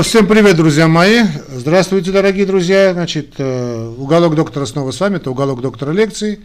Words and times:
Всем 0.00 0.28
привет, 0.28 0.56
друзья 0.56 0.86
мои. 0.86 1.24
Здравствуйте, 1.48 2.12
дорогие 2.12 2.46
друзья. 2.46 2.92
Значит, 2.92 3.34
э, 3.38 3.94
уголок 3.98 4.36
доктора 4.36 4.64
снова 4.64 4.92
с 4.92 5.00
вами. 5.00 5.16
Это 5.16 5.32
уголок 5.32 5.60
доктора 5.60 5.90
лекций. 5.90 6.38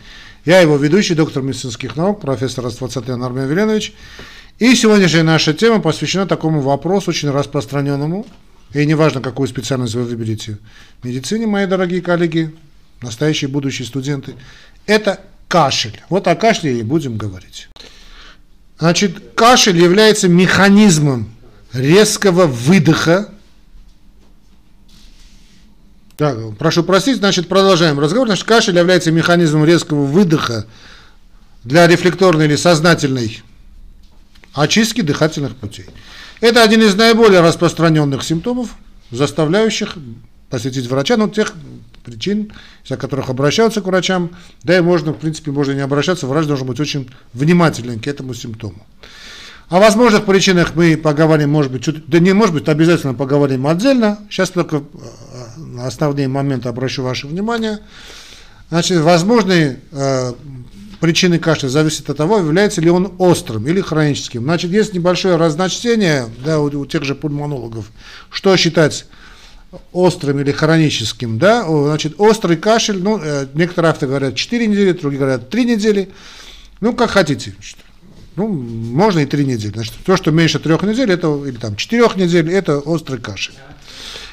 Я 0.44 0.60
его 0.60 0.76
ведущий, 0.76 1.14
доктор 1.14 1.43
медицинских 1.43 1.95
наук, 1.95 2.19
профессор 2.19 2.66
Аствацатян 2.66 3.21
Армен 3.21 3.47
Веленович. 3.47 3.93
И 4.58 4.74
сегодняшняя 4.74 5.21
наша 5.21 5.53
тема 5.53 5.81
посвящена 5.81 6.25
такому 6.25 6.61
вопросу, 6.61 7.11
очень 7.11 7.29
распространенному. 7.29 8.25
И 8.73 8.84
неважно, 8.88 9.21
какую 9.21 9.47
специальность 9.47 9.93
вы 9.93 10.01
выберете 10.01 10.57
в 11.04 11.07
медицине, 11.07 11.45
мои 11.45 11.67
дорогие 11.67 12.01
коллеги, 12.01 12.55
настоящие 13.04 13.49
будущие 13.49 13.88
студенты, 13.88 14.33
это 14.88 15.20
кашель. 15.47 16.01
Вот 16.09 16.27
о 16.27 16.35
кашле 16.35 16.79
и 16.79 16.81
будем 16.81 17.17
говорить. 17.17 17.70
Значит, 18.79 19.35
кашель 19.35 19.77
является 19.77 20.27
механизмом 20.27 21.29
резкого 21.71 22.47
выдоха 22.47 23.29
так, 26.17 26.57
прошу 26.57 26.83
простить, 26.83 27.17
значит, 27.17 27.47
продолжаем 27.47 27.99
разговор. 27.99 28.27
Значит, 28.27 28.45
кашель 28.45 28.77
является 28.77 29.11
механизмом 29.11 29.65
резкого 29.65 30.05
выдоха 30.05 30.65
для 31.63 31.87
рефлекторной 31.87 32.45
или 32.45 32.55
сознательной 32.55 33.41
очистки 34.53 35.02
дыхательных 35.02 35.55
путей. 35.55 35.88
Это 36.39 36.62
один 36.62 36.81
из 36.81 36.95
наиболее 36.95 37.41
распространенных 37.41 38.23
симптомов, 38.23 38.76
заставляющих 39.12 39.95
посетить 40.49 40.88
врача, 40.88 41.17
но 41.17 41.30
тех 41.30 41.53
причин, 42.03 42.52
из-за 42.84 42.98
которых 42.98 43.30
обращаются 43.30 43.81
к 43.81 43.86
врачам, 43.86 44.31
да 44.61 44.77
и 44.77 44.81
можно, 44.81 45.14
в 45.14 45.17
принципе, 45.17 45.52
можно 45.52 45.72
не 45.72 45.80
обращаться, 45.80 46.27
врач 46.27 46.45
должен 46.45 46.67
быть 46.67 46.80
очень 46.80 47.09
внимателен 47.34 48.00
к 48.00 48.08
этому 48.08 48.34
симптому. 48.34 48.86
О 49.70 49.80
возможных 49.80 50.25
причинах 50.25 50.75
мы 50.75 50.98
поговорим, 50.98 51.50
может 51.50 51.72
быть, 51.72 51.84
чуть, 51.84 52.05
да 52.08 52.20
не 52.20 52.34
может 52.34 52.53
быть, 52.53 52.67
обязательно 52.67 53.14
поговорим 53.14 53.66
отдельно. 53.66 54.20
Сейчас 54.30 54.52
только 54.52 54.77
э, 54.77 54.81
основные 55.82 56.27
моменты 56.27 56.70
обращу 56.70 57.04
ваше 57.04 57.27
внимание. 57.27 57.80
Значит, 58.70 59.02
возможные 59.02 59.80
э, 59.92 60.34
причины 61.00 61.38
кашля 61.38 61.67
зависят 61.67 62.09
от 62.09 62.17
того, 62.17 62.38
является 62.38 62.81
ли 62.81 62.89
он 62.89 63.14
острым 63.17 63.67
или 63.67 63.81
хроническим. 63.81 64.44
Значит, 64.44 64.72
есть 64.72 64.94
небольшое 64.94 65.36
разночтение 65.36 66.28
да, 66.44 66.59
у, 66.59 66.66
у 66.66 66.86
тех 66.86 67.03
же 67.03 67.14
пульмонологов, 67.14 67.92
что 68.30 68.56
считать 68.56 69.06
острым 69.92 70.39
или 70.39 70.52
хроническим, 70.52 71.39
да, 71.39 71.66
значит, 71.67 72.16
острый 72.17 72.58
кашель, 72.58 73.02
ну, 73.02 73.20
э, 73.22 73.48
некоторые 73.53 73.92
авторы 73.92 74.09
говорят 74.09 74.36
4 74.36 74.67
недели, 74.67 74.92
другие 74.94 75.20
говорят 75.20 75.50
3 75.50 75.66
недели, 75.66 76.09
ну, 76.80 76.94
как 76.94 77.11
хотите, 77.11 77.55
ну, 78.36 78.48
можно 78.48 79.20
и 79.20 79.26
3 79.26 79.45
недели, 79.45 79.73
значит, 79.73 79.94
то, 80.05 80.16
что 80.16 80.31
меньше 80.31 80.59
3 80.59 80.73
недель, 80.88 81.11
это, 81.11 81.44
или 81.45 81.58
там 81.58 81.76
4 81.76 82.09
недель, 82.16 82.52
это 82.52 82.80
острый 82.80 83.20
кашель. 83.20 83.55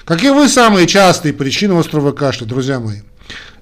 Какие 0.05 0.49
самые 0.49 0.87
частые 0.87 1.33
причины 1.33 1.79
острого 1.79 2.13
кашля, 2.13 2.47
друзья 2.47 2.81
мои? 2.81 3.01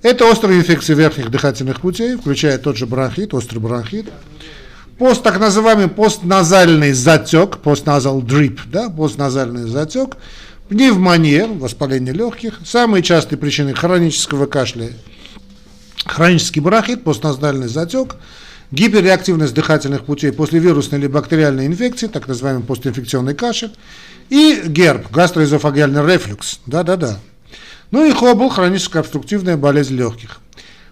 Это 0.03 0.25
острые 0.27 0.61
инфекции 0.61 0.95
верхних 0.95 1.31
дыхательных 1.31 1.81
путей, 1.81 2.17
включая 2.17 2.59
тот 2.59 2.77
же 2.77 2.87
бронхит, 2.87 3.35
острый 3.35 3.59
бронхит. 3.59 4.07
Пост, 4.99 5.23
так 5.23 5.39
называемый 5.39 5.89
постназальный 5.89 6.93
затек, 6.93 7.59
постназал 7.59 8.23
дрип, 8.23 8.61
да, 8.67 8.89
постназальный 8.91 9.69
затек, 9.69 10.17
пневмония, 10.69 11.47
воспаление 11.47 12.15
легких, 12.15 12.61
самые 12.65 13.03
частые 13.03 13.39
причины 13.39 13.75
хронического 13.75 14.47
кашля, 14.47 14.91
хронический 16.05 16.61
бронхит, 16.61 17.05
постназальный 17.05 17.69
затек, 17.69 18.17
гиперреактивность 18.71 19.55
дыхательных 19.55 20.05
путей 20.05 20.33
после 20.33 20.59
вирусной 20.59 21.01
или 21.01 21.07
бактериальной 21.07 21.67
инфекции, 21.67 22.07
так 22.07 22.29
называемый 22.29 22.65
постинфекционный 22.65 23.35
кашель, 23.35 23.73
и 24.29 24.63
герб, 24.67 25.11
гастроэзофагиальный 25.11 26.07
рефлюкс, 26.07 26.61
да-да-да. 26.67 27.19
Ну 27.91 28.05
и 28.05 28.13
хобл, 28.13 28.51
хроническая 28.51 29.01
обструктивная 29.01 29.57
болезнь 29.57 29.97
легких. 29.97 30.41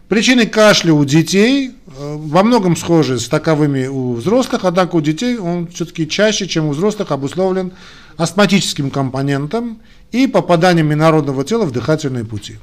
Причины 0.08 0.46
кашля 0.46 0.92
у 0.92 1.05
детей 1.05 1.70
э, 1.70 1.72
во 1.91 2.44
многом 2.44 2.77
схожи 2.77 3.18
с 3.18 3.28
таковыми 3.28 3.89
у 3.89 4.14
взрослых, 4.14 4.64
однако 4.64 4.95
у 4.95 5.01
детей 5.01 5.36
он 5.36 5.67
все-таки 5.67 6.08
чаще, 6.08 6.46
чем 6.46 6.67
у 6.67 6.70
взрослых, 6.70 7.11
обусловлен 7.11 7.72
астматическим 8.17 8.90
компонентом 8.90 9.80
и 10.12 10.28
попаданием 10.28 10.92
инородного 10.92 11.45
тела 11.45 11.64
в 11.64 11.72
дыхательные 11.72 12.24
пути. 12.24 12.58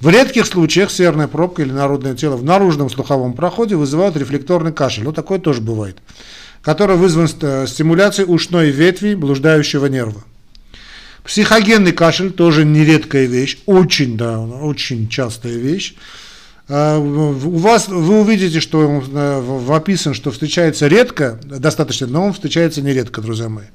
В 0.00 0.08
редких 0.08 0.46
случаях 0.46 0.90
серная 0.90 1.28
пробка 1.28 1.62
или 1.62 1.72
народное 1.72 2.14
тело 2.14 2.36
в 2.36 2.44
наружном 2.44 2.90
слуховом 2.90 3.32
проходе 3.32 3.76
вызывают 3.76 4.16
рефлекторный 4.16 4.72
кашель. 4.72 5.04
Ну, 5.04 5.12
такое 5.12 5.38
тоже 5.38 5.60
бывает 5.60 5.98
который 6.66 6.96
вызван 6.96 7.28
стимуляцией 7.28 8.28
ушной 8.28 8.70
ветви 8.70 9.14
блуждающего 9.14 9.86
нерва. 9.86 10.24
Психогенный 11.22 11.92
кашель 11.92 12.32
тоже 12.32 12.64
нередкая 12.64 13.26
вещь, 13.26 13.58
очень, 13.66 14.16
да, 14.16 14.40
очень 14.40 15.08
частая 15.08 15.52
вещь. 15.52 15.94
А, 16.68 16.98
у 16.98 17.56
вас, 17.58 17.86
вы 17.86 18.20
увидите, 18.20 18.58
что 18.58 18.80
он 18.80 19.04
э, 19.12 19.72
описан, 19.72 20.12
что 20.12 20.32
встречается 20.32 20.88
редко, 20.88 21.38
достаточно, 21.44 22.08
но 22.08 22.26
он 22.26 22.32
встречается 22.32 22.82
нередко, 22.82 23.20
друзья 23.20 23.48
мои. 23.48 23.66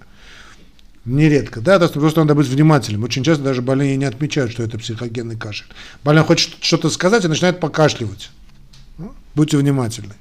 Нередко, 1.03 1.62
да, 1.62 1.79
просто 1.79 2.19
надо 2.19 2.35
быть 2.35 2.47
внимательным. 2.47 3.03
Очень 3.03 3.23
часто 3.23 3.44
даже 3.44 3.63
больные 3.63 3.97
не 3.97 4.06
отмечают, 4.06 4.51
что 4.51 4.62
это 4.62 4.78
психогенный 4.78 5.35
кашель. 5.35 5.66
Больной 6.03 6.23
хочет 6.23 6.57
что-то 6.62 6.91
сказать 6.91 7.25
и 7.25 7.28
начинает 7.28 7.59
покашливать. 7.59 8.29
Ну, 9.00 9.12
будьте 9.34 9.57
внимательны. 9.57 10.13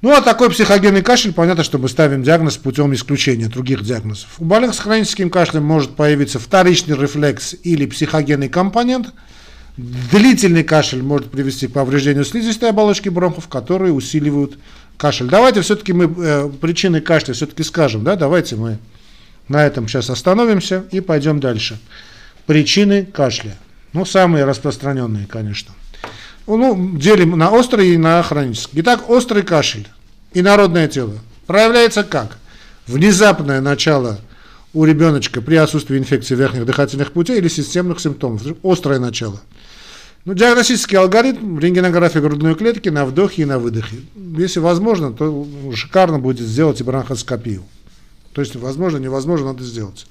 Ну, 0.00 0.12
а 0.14 0.22
такой 0.22 0.50
психогенный 0.50 1.02
кашель, 1.02 1.32
понятно, 1.32 1.64
что 1.64 1.78
мы 1.78 1.88
ставим 1.88 2.22
диагноз 2.22 2.56
путем 2.56 2.94
исключения 2.94 3.48
других 3.48 3.82
диагнозов. 3.82 4.28
У 4.38 4.44
больных 4.44 4.74
с 4.74 4.78
хроническим 4.78 5.28
кашлем 5.28 5.64
может 5.64 5.96
появиться 5.96 6.38
вторичный 6.38 6.96
рефлекс 6.96 7.54
или 7.62 7.84
психогенный 7.84 8.48
компонент. 8.48 9.12
Длительный 9.76 10.64
кашель 10.64 11.02
может 11.02 11.30
привести 11.30 11.66
к 11.66 11.72
повреждению 11.72 12.24
слизистой 12.24 12.70
оболочки 12.70 13.10
бронхов, 13.10 13.48
которые 13.48 13.92
усиливают 13.92 14.58
кашель. 14.96 15.26
Давайте 15.26 15.60
все-таки 15.60 15.92
мы 15.92 16.04
э, 16.04 16.50
причины 16.60 17.02
кашля 17.02 17.34
все-таки 17.34 17.62
скажем, 17.62 18.02
да, 18.02 18.16
давайте 18.16 18.56
мы 18.56 18.78
на 19.48 19.64
этом 19.64 19.88
сейчас 19.88 20.10
остановимся 20.10 20.84
и 20.90 21.00
пойдем 21.00 21.40
дальше. 21.40 21.78
Причины 22.46 23.04
кашля. 23.04 23.56
Ну, 23.92 24.04
самые 24.04 24.44
распространенные, 24.44 25.26
конечно 25.26 25.72
ну, 26.46 26.96
делим 26.96 27.36
на 27.36 27.50
острый 27.50 27.90
и 27.90 27.96
на 27.96 28.22
хронический. 28.22 28.80
Итак, 28.80 29.10
острый 29.10 29.42
кашель 29.42 29.88
и 30.32 30.42
народное 30.42 30.88
тело 30.88 31.14
проявляется 31.46 32.04
как? 32.04 32.38
Внезапное 32.86 33.60
начало 33.60 34.18
у 34.72 34.84
ребеночка 34.84 35.40
при 35.40 35.56
отсутствии 35.56 35.98
инфекции 35.98 36.36
верхних 36.36 36.66
дыхательных 36.66 37.12
путей 37.12 37.38
или 37.38 37.48
системных 37.48 37.98
симптомов. 37.98 38.42
Острое 38.62 39.00
начало. 39.00 39.40
Ну, 40.24 40.34
диагностический 40.34 40.98
алгоритм 40.98 41.58
рентгенография 41.58 42.20
грудной 42.20 42.54
клетки 42.54 42.88
на 42.88 43.06
вдохе 43.06 43.42
и 43.42 43.44
на 43.44 43.58
выдохе. 43.58 43.96
Если 44.36 44.60
возможно, 44.60 45.12
то 45.12 45.46
шикарно 45.74 46.18
будет 46.18 46.46
сделать 46.46 46.80
и 46.80 46.84
бронхоскопию. 46.84 47.64
То 48.36 48.42
есть, 48.42 48.54
возможно, 48.54 48.98
невозможно, 48.98 49.46
надо 49.54 49.64
сделать. 49.64 50.04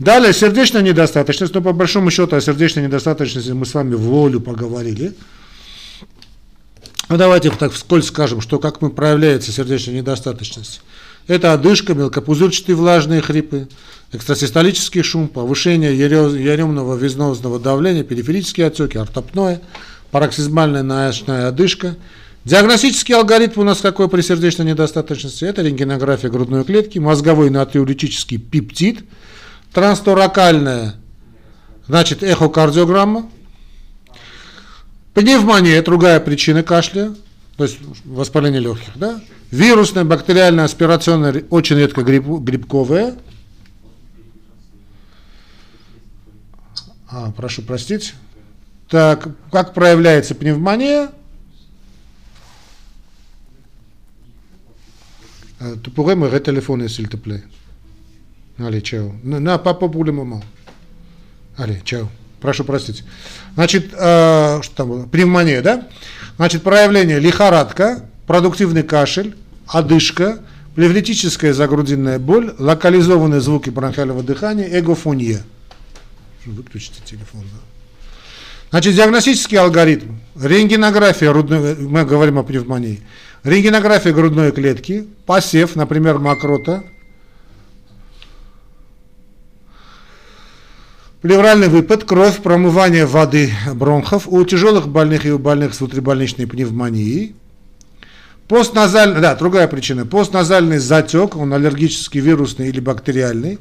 Далее, 0.00 0.32
сердечная 0.32 0.82
недостаточность. 0.82 1.54
Но 1.54 1.62
по 1.62 1.72
большому 1.72 2.10
счету 2.10 2.34
о 2.34 2.40
сердечной 2.40 2.82
недостаточности 2.82 3.50
мы 3.50 3.66
с 3.66 3.74
вами 3.74 3.94
в 3.94 4.00
волю 4.00 4.40
поговорили. 4.40 5.14
Ну, 7.08 7.16
давайте 7.16 7.50
так 7.50 7.70
вскользь 7.70 8.08
скажем, 8.08 8.40
что 8.40 8.58
как 8.58 8.82
мы 8.82 8.90
проявляется 8.90 9.52
сердечная 9.52 9.94
недостаточность. 9.94 10.82
Это 11.28 11.52
одышка, 11.52 11.94
мелкопузырчатые 11.94 12.74
влажные 12.74 13.20
хрипы, 13.20 13.68
экстрасистолический 14.10 15.02
шум, 15.02 15.28
повышение 15.28 15.96
яремного 15.96 16.96
везнозного 16.96 17.60
давления, 17.60 18.02
периферические 18.02 18.66
отеки, 18.66 18.98
ортопное, 18.98 19.60
пароксизмальная 20.10 20.82
ночная 20.82 21.46
одышка. 21.46 21.94
Диагностический 22.44 23.14
алгоритм 23.14 23.60
у 23.60 23.64
нас 23.64 23.80
какой 23.80 24.08
при 24.08 24.20
сердечной 24.20 24.66
недостаточности? 24.66 25.44
Это 25.44 25.62
рентгенография 25.62 26.30
грудной 26.30 26.64
клетки, 26.64 26.98
мозговой 26.98 27.50
натриурический 27.50 28.38
пептид– 28.38 29.04
трансторакальная, 29.74 30.94
значит, 31.86 32.22
эхокардиограмма, 32.22 33.28
пневмония, 35.12 35.82
другая 35.82 36.20
причина 36.20 36.62
кашля, 36.62 37.14
то 37.56 37.64
есть 37.64 37.78
воспаление 38.04 38.60
легких, 38.60 38.96
да, 38.96 39.20
вирусная, 39.50 40.04
бактериальная, 40.04 40.64
аспирационная, 40.64 41.44
очень 41.50 41.76
редко 41.76 42.02
гриб, 42.02 42.26
грибковая, 42.26 43.16
а, 47.10 47.32
прошу 47.32 47.62
простить, 47.62 48.14
так, 48.88 49.28
как 49.50 49.74
проявляется 49.74 50.36
пневмония, 50.36 51.10
Tu 55.82 55.90
pourrais 55.90 56.16
me 56.16 56.28
retéléphoner, 56.28 56.88
s'il 56.88 57.08
te 57.08 57.16
plaît. 57.16 57.42
Allez, 58.58 58.82
чао. 58.82 59.12
На, 59.22 59.58
pas 59.58 59.74
pour 59.74 60.04
le 60.04 60.12
moment. 60.12 60.42
Allez, 61.56 61.80
чао. 61.84 62.08
Прошу 62.40 62.64
простить. 62.64 63.04
Значит, 63.54 63.92
э, 63.92 64.60
что 64.62 64.76
там 64.76 64.88
было? 64.88 65.06
Пневмония, 65.06 65.62
да? 65.62 65.88
Значит, 66.36 66.62
проявление 66.62 67.18
лихорадка, 67.18 68.04
продуктивный 68.26 68.82
кашель, 68.82 69.34
одышка, 69.66 70.40
плевритическая 70.74 71.52
загрудинная 71.52 72.18
боль, 72.18 72.54
локализованные 72.58 73.40
звуки 73.40 73.70
бронхиального 73.70 74.22
дыхания, 74.22 74.78
эгофония. 74.78 75.42
Выключите 76.44 77.00
телефон. 77.04 77.42
Да. 77.42 77.60
Значит, 78.70 78.94
диагностический 78.94 79.56
алгоритм. 79.56 80.16
Рентгенография, 80.34 81.32
мы 81.32 82.04
говорим 82.04 82.38
о 82.38 82.42
пневмонии. 82.42 83.02
Рентгенография 83.44 84.14
грудной 84.14 84.52
клетки, 84.52 85.06
посев, 85.26 85.76
например, 85.76 86.18
мокрота, 86.18 86.82
плевральный 91.20 91.68
выпад, 91.68 92.04
кровь, 92.04 92.38
промывание 92.38 93.04
воды 93.04 93.52
бронхов 93.74 94.26
у 94.28 94.42
тяжелых 94.46 94.88
больных 94.88 95.26
и 95.26 95.30
у 95.30 95.38
больных 95.38 95.74
с 95.74 95.80
внутрибольничной 95.80 96.46
пневмонией. 96.46 97.36
Постназальный, 98.48 99.20
да, 99.20 99.34
другая 99.34 99.68
причина. 99.68 100.06
Постназальный 100.06 100.78
затек, 100.78 101.36
он 101.36 101.52
аллергический, 101.52 102.20
вирусный 102.20 102.70
или 102.70 102.80
бактериальный, 102.80 103.58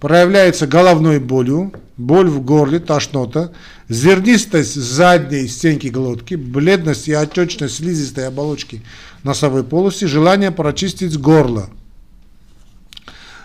проявляется 0.00 0.66
головной 0.66 1.18
болью, 1.18 1.72
боль 1.96 2.28
в 2.28 2.42
горле, 2.44 2.78
тошнота, 2.78 3.52
зернистость 3.88 4.74
задней 4.74 5.48
стенки 5.48 5.88
глотки, 5.88 6.34
бледность 6.34 7.08
и 7.08 7.12
отечность 7.12 7.76
слизистой 7.76 8.28
оболочки 8.28 8.82
носовой 9.22 9.64
полости, 9.64 10.04
желание 10.04 10.50
прочистить 10.50 11.18
горло– 11.18 11.70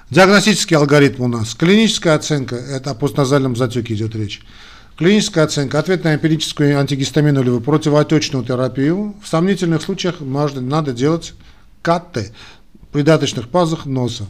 Диагностический 0.10 0.76
алгоритм 0.76 1.24
у 1.24 1.28
нас. 1.28 1.54
Клиническая 1.54 2.16
оценка, 2.16 2.56
это 2.56 2.92
о 2.92 2.96
постназальном 2.96 3.56
затеке 3.56 3.94
идет 3.94 4.16
речь. 4.16 4.42
Клиническая 4.98 5.44
оценка, 5.44 5.78
ответ 5.78 6.04
на 6.04 6.16
эмпирическую 6.16 6.80
антигистаминовую 6.80 7.62
противоотечную 7.62 8.44
терапию. 8.44 9.16
В 9.22 9.28
сомнительных 9.28 9.84
случаях 9.84 10.20
можно, 10.20 10.62
надо 10.62 10.94
делать 10.94 11.36
КТ, 11.84 12.32
придаточных 12.92 13.50
пазах 13.50 13.86
носа. 13.86 14.26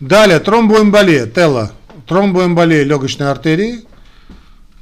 Далее, 0.00 0.40
тромбоэмболия, 0.40 1.26
тело, 1.26 1.72
тромбоэмболия 2.08 2.84
легочной 2.84 3.30
артерии, 3.30 3.84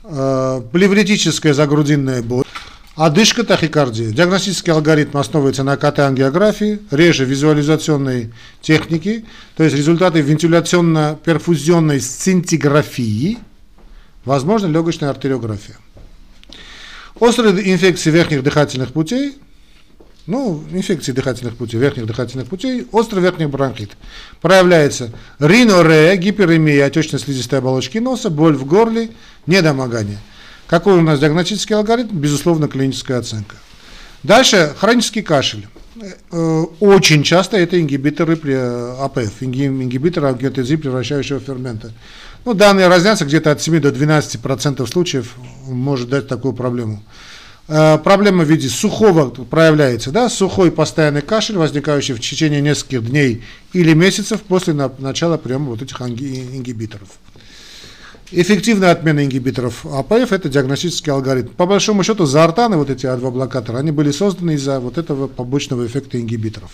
э, 0.05 0.63
плевритическая 0.73 1.53
загрудинная 1.55 2.23
боль. 2.23 2.45
Одышка, 2.95 3.43
тахикардия. 3.43 4.11
Диагностический 4.11 4.73
алгоритм 4.73 5.19
основывается 5.19 5.65
на 5.65 5.77
КТ-ангиографии, 5.77 6.81
реже 6.93 7.25
визуализационной 7.25 8.33
техники, 8.61 9.25
то 9.57 9.65
есть 9.65 9.75
результаты 9.75 10.21
вентиляционно-перфузионной 10.21 12.01
сцинтиграфии, 12.01 13.39
возможно, 14.25 14.69
легочная 14.69 15.11
артериография. 15.11 15.79
Острые 17.19 17.73
инфекции 17.73 18.11
верхних 18.11 18.45
дыхательных 18.45 18.93
путей, 18.93 19.35
ну, 20.29 20.63
инфекции 20.73 21.13
дыхательных 21.13 21.57
путей, 21.57 21.81
верхних 21.81 22.07
дыхательных 22.07 22.49
путей, 22.49 22.87
острый 22.93 23.21
верхний 23.21 23.47
бронхит. 23.47 23.93
Проявляется 24.43 25.11
ринорея, 25.39 26.15
гиперемия 26.17 26.85
отечно-слизистой 26.85 27.61
оболочки 27.61 27.97
носа, 27.97 28.29
боль 28.29 28.55
в 28.55 28.67
горле, 28.67 29.09
недомогание. 29.47 30.19
Какой 30.67 30.99
у 30.99 31.01
нас 31.01 31.19
диагностический 31.19 31.75
алгоритм? 31.75 32.19
Безусловно, 32.19 32.69
клиническая 32.69 33.19
оценка. 33.19 33.57
Дальше 34.23 34.75
хронический 34.79 35.23
кашель. 35.23 35.67
Э, 36.31 36.65
очень 36.79 37.23
часто 37.23 37.57
это 37.57 37.81
ингибиторы 37.81 38.37
при 38.37 38.53
э, 38.53 38.97
АПФ, 39.01 39.43
ингибиторы 39.43 40.29
ангиотензии 40.29 40.77
превращающего 40.77 41.41
фермента. 41.41 41.93
Ну, 42.45 42.53
данные 42.53 42.89
разнятся, 42.89 43.25
где-то 43.25 43.51
от 43.51 43.63
7 43.63 43.81
до 43.81 43.89
12% 43.89 44.87
случаев 44.87 45.37
может 45.67 46.11
дать 46.11 46.29
такую 46.29 46.53
проблему. 46.53 47.03
Э, 47.69 47.99
проблема 47.99 48.45
в 48.45 48.49
виде 48.49 48.69
сухого 48.69 49.29
проявляется, 49.29 50.11
да, 50.11 50.31
сухой 50.31 50.73
постоянный 50.73 51.21
кашель, 51.21 51.59
возникающий 51.59 52.15
в 52.15 52.21
течение 52.21 52.63
нескольких 52.63 53.07
дней 53.07 53.45
или 53.75 53.93
месяцев 53.93 54.41
после 54.41 54.73
начала 54.73 55.37
приема 55.37 55.67
вот 55.67 55.83
этих 55.83 56.01
ингибиторов. 56.01 57.09
Эффективная 58.31 58.91
отмена 58.91 59.25
ингибиторов 59.25 59.87
АПФ– 59.87 60.13
это 60.33 60.49
диагностический 60.49 61.13
алгоритм. 61.13 61.53
По 61.55 61.67
большому 61.67 62.03
счету, 62.05 62.25
заортаны, 62.27 62.77
вот 62.77 62.91
эти 62.91 63.07
А2 63.07 63.31
блокаторы, 63.31 63.79
они 63.79 63.91
были 63.91 64.11
созданы 64.13 64.53
из-за 64.55 64.81
вот 64.81 64.99
этого 64.99 65.29
побочного 65.29 65.87
эффекта 65.87 66.21
ингибиторов. 66.21 66.71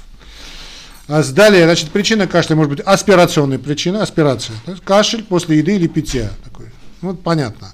А 1.06 1.22
далее, 1.22 1.64
значит, 1.64 1.90
причина 1.90 2.26
кашля 2.26 2.56
может 2.56 2.70
быть 2.70 2.80
аспирационная 2.80 3.58
причина, 3.58 4.02
аспирация. 4.02 4.56
Кашель 4.84 5.22
после 5.22 5.58
еды 5.58 5.76
или 5.76 5.86
питья. 5.86 6.30
Такой. 6.44 6.66
Вот 7.02 7.22
понятно. 7.22 7.72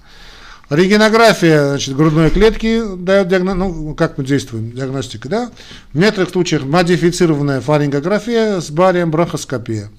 Регенография 0.70 1.68
значит, 1.68 1.96
грудной 1.96 2.30
клетки 2.30 2.82
дает 2.96 3.28
диагноз, 3.28 3.56
ну, 3.56 3.94
как 3.94 4.16
мы 4.16 4.24
действуем, 4.24 4.70
диагностика, 4.72 5.28
да? 5.28 5.50
В 5.92 5.98
некоторых 5.98 6.30
случаях 6.30 6.64
модифицированная 6.64 7.60
фарингография 7.60 8.60
с 8.60 8.70
барием 8.70 9.10
бронхоскопия. 9.10 9.90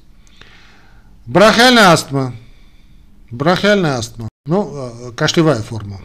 Бронхиальная 1.26 1.92
астма– 1.92 2.34
Бронхиальная 3.32 3.96
астма, 3.96 4.28
ну, 4.46 4.74
э, 4.76 5.12
кашлевая 5.16 5.62
форма. 5.62 6.02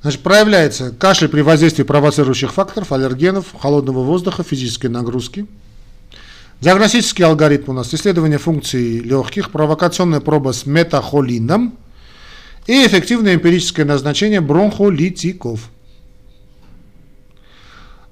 Значит, 0.00 0.22
проявляется 0.22 0.92
кашель 0.92 1.28
при 1.28 1.42
воздействии 1.42 1.82
провоцирующих 1.82 2.54
факторов, 2.54 2.90
аллергенов, 2.90 3.46
холодного 3.60 4.02
воздуха, 4.02 4.42
физической 4.42 4.86
нагрузки. 4.86 5.46
Диагностический 6.62 7.24
алгоритм 7.24 7.72
у 7.72 7.74
нас 7.74 7.92
исследование 7.92 8.38
функций 8.38 9.00
легких, 9.00 9.50
провокационная 9.50 10.20
проба 10.20 10.52
с 10.52 10.64
метахолином 10.64 11.76
и 12.68 12.86
эффективное 12.86 13.34
эмпирическое 13.34 13.86
назначение 13.86 14.42
бронхолитиков. 14.42 15.70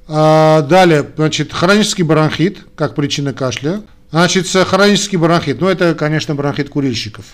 А, 0.08 0.62
далее, 0.62 1.06
значит, 1.14 1.52
хронический 1.52 2.02
бронхит, 2.02 2.60
как 2.74 2.94
причина 2.94 3.34
кашля. 3.34 3.82
Значит, 4.10 4.48
хронический 4.48 5.18
бронхит, 5.18 5.60
ну 5.60 5.68
это, 5.68 5.94
конечно, 5.94 6.34
бронхит 6.34 6.70
курильщиков. 6.70 7.26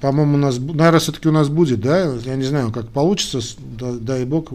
По-моему, 0.00 0.34
у 0.34 0.38
нас, 0.38 0.58
наверное, 0.58 1.00
все-таки 1.00 1.28
у 1.28 1.32
нас 1.32 1.48
будет, 1.48 1.80
да? 1.80 2.14
Я 2.16 2.36
не 2.36 2.44
знаю, 2.44 2.70
как 2.70 2.88
получится, 2.88 3.40
дай 3.58 4.26
бог, 4.26 4.52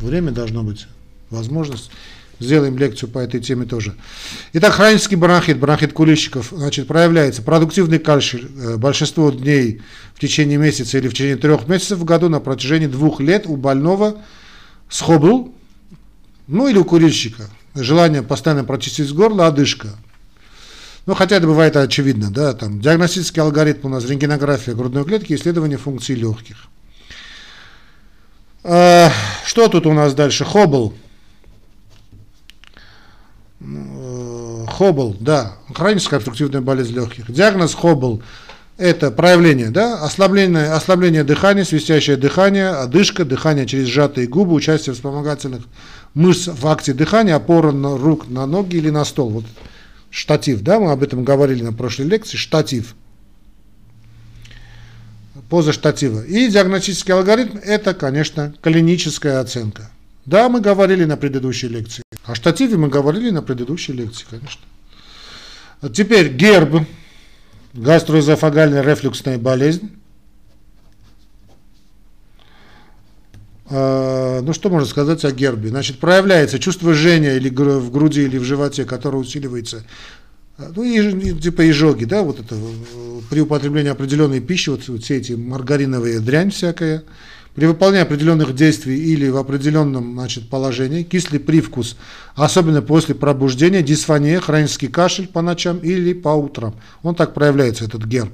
время 0.00 0.30
должно 0.30 0.62
быть, 0.62 0.86
возможность. 1.30 1.90
Сделаем 2.42 2.76
лекцию 2.76 3.08
по 3.08 3.20
этой 3.20 3.40
теме 3.40 3.66
тоже. 3.66 3.94
Итак, 4.52 4.74
хронический 4.74 5.16
бронхит, 5.16 5.58
бронхит 5.58 5.92
курильщиков, 5.92 6.48
значит, 6.50 6.88
проявляется 6.88 7.42
продуктивный 7.42 7.98
кашель 7.98 8.50
э, 8.56 8.76
большинство 8.76 9.30
дней 9.30 9.82
в 10.14 10.20
течение 10.20 10.58
месяца 10.58 10.98
или 10.98 11.08
в 11.08 11.12
течение 11.12 11.36
трех 11.36 11.68
месяцев 11.68 11.98
в 11.98 12.04
году 12.04 12.28
на 12.28 12.40
протяжении 12.40 12.88
двух 12.88 13.20
лет 13.20 13.46
у 13.46 13.56
больного 13.56 14.18
с 14.90 15.00
хобл, 15.00 15.54
ну 16.48 16.68
или 16.68 16.78
у 16.78 16.84
курильщика. 16.84 17.48
Желание 17.74 18.22
постоянно 18.22 18.64
прочистить 18.64 19.12
горло, 19.12 19.46
одышка. 19.46 19.90
Ну, 21.06 21.14
хотя 21.14 21.36
это 21.36 21.46
бывает 21.46 21.76
очевидно, 21.76 22.30
да, 22.30 22.52
там 22.52 22.80
диагностический 22.80 23.40
алгоритм 23.40 23.86
у 23.86 23.90
нас 23.90 24.04
рентгенография 24.04 24.74
грудной 24.74 25.04
клетки, 25.04 25.32
исследование 25.32 25.78
функций 25.78 26.14
легких. 26.14 26.68
А, 28.64 29.10
что 29.44 29.68
тут 29.68 29.86
у 29.86 29.92
нас 29.92 30.14
дальше? 30.14 30.44
Хоббл. 30.44 30.94
Э, 33.64 34.66
Хоббл, 34.68 35.16
да, 35.20 35.56
хроническая 35.72 36.18
обструктивная 36.18 36.60
болезнь 36.60 36.94
легких. 36.94 37.30
Диагноз 37.30 37.74
Хоббл– 37.74 38.22
это 38.76 39.10
проявление, 39.10 39.70
да, 39.70 40.02
ослабление, 40.02 40.72
ослабление 40.72 41.22
дыхания, 41.22 41.64
свистящее 41.64 42.16
дыхание, 42.16 42.70
одышка, 42.70 43.24
дыхание 43.24 43.66
через 43.66 43.86
сжатые 43.86 44.26
губы, 44.26 44.54
участие 44.54 44.94
вспомогательных 44.94 45.62
мышц 46.14 46.48
в 46.48 46.66
акте 46.66 46.92
дыхания, 46.92 47.36
опора 47.36 47.70
на 47.72 47.96
рук 47.96 48.28
на 48.28 48.46
ноги 48.46 48.76
или 48.76 48.90
на 48.90 49.04
стол. 49.04 49.30
Вот 49.30 49.44
штатив, 50.10 50.62
да, 50.62 50.80
мы 50.80 50.90
об 50.90 51.02
этом 51.02 51.22
говорили 51.24 51.62
на 51.62 51.72
прошлой 51.72 52.06
лекции, 52.06 52.36
штатив. 52.36 52.94
Поза 55.48 55.72
штатива. 55.72 56.22
И 56.22 56.48
диагностический 56.48 57.12
алгоритм– 57.12 57.58
это, 57.64 57.94
конечно, 57.94 58.54
клиническая 58.62 59.38
оценка. 59.38 59.90
Да, 60.24 60.48
мы 60.48 60.60
говорили 60.60 61.04
на 61.04 61.16
предыдущей 61.16 61.68
лекции. 61.68 62.02
О 62.24 62.34
штативе 62.34 62.76
мы 62.76 62.88
говорили 62.88 63.30
на 63.30 63.42
предыдущей 63.42 63.92
лекции, 63.92 64.24
конечно. 64.30 64.62
А 65.80 65.88
теперь 65.88 66.28
герб, 66.28 66.86
гастроэзофагальная 67.74 68.82
рефлюксная 68.82 69.38
болезнь. 69.38 69.90
А, 73.66 74.42
ну, 74.42 74.52
что 74.52 74.70
можно 74.70 74.86
сказать 74.86 75.24
о 75.24 75.32
гербе? 75.32 75.70
Значит, 75.70 75.98
проявляется 75.98 76.58
чувство 76.58 76.92
жжения 76.92 77.36
или 77.36 77.48
в 77.48 77.90
груди, 77.90 78.22
или 78.22 78.38
в 78.38 78.44
животе, 78.44 78.84
которое 78.84 79.18
усиливается, 79.18 79.82
а, 80.58 80.70
ну, 80.76 80.84
и, 80.84 81.32
типа 81.40 81.68
изжоги, 81.70 82.04
да, 82.04 82.22
вот 82.22 82.38
это, 82.38 82.54
э, 82.54 83.20
при 83.30 83.40
употреблении 83.40 83.90
определенной 83.90 84.40
пищи, 84.40 84.68
вот, 84.68 84.86
вот 84.88 85.02
все 85.02 85.16
эти 85.16 85.32
маргариновые 85.32 86.20
дрянь 86.20 86.50
всякая, 86.50 87.02
при 87.54 87.66
выполнении 87.66 88.02
определенных 88.02 88.54
действий 88.54 88.96
или 88.96 89.28
в 89.28 89.36
определенном 89.36 90.14
значит, 90.14 90.48
положении, 90.48 91.02
кислый 91.02 91.38
привкус, 91.38 91.96
особенно 92.34 92.80
после 92.80 93.14
пробуждения, 93.14 93.82
дисфония, 93.82 94.40
хронический 94.40 94.88
кашель 94.88 95.28
по 95.28 95.42
ночам 95.42 95.78
или 95.78 96.14
по 96.14 96.30
утрам. 96.30 96.74
Он 97.02 97.14
так 97.14 97.34
проявляется, 97.34 97.84
этот 97.84 98.04
герб. 98.04 98.32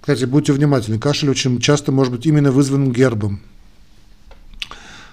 Кстати, 0.00 0.24
будьте 0.24 0.52
внимательны, 0.54 0.98
кашель 0.98 1.28
очень 1.28 1.60
часто 1.60 1.92
может 1.92 2.12
быть 2.12 2.24
именно 2.24 2.50
вызван 2.50 2.90
гербом. 2.90 3.40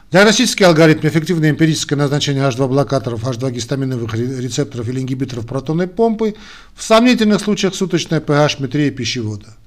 Диагностический 0.09 0.65
алгоритм 0.65 1.05
эффективное 1.05 1.49
эмпирическое 1.49 1.99
назначение 1.99 2.41
H2-блокаторов, 2.47 3.25
H2-гистаминовых 3.25 4.15
рецепторов 4.41 4.87
или 4.87 5.01
ингибиторов 5.01 5.45
протонной 5.45 5.87
помпы, 5.87 6.35
в 6.73 6.81
сомнительных 6.81 7.41
случаях 7.41 7.75
суточная 7.75 8.21
pH-метрия 8.21 8.89
пищевода. 8.89 9.57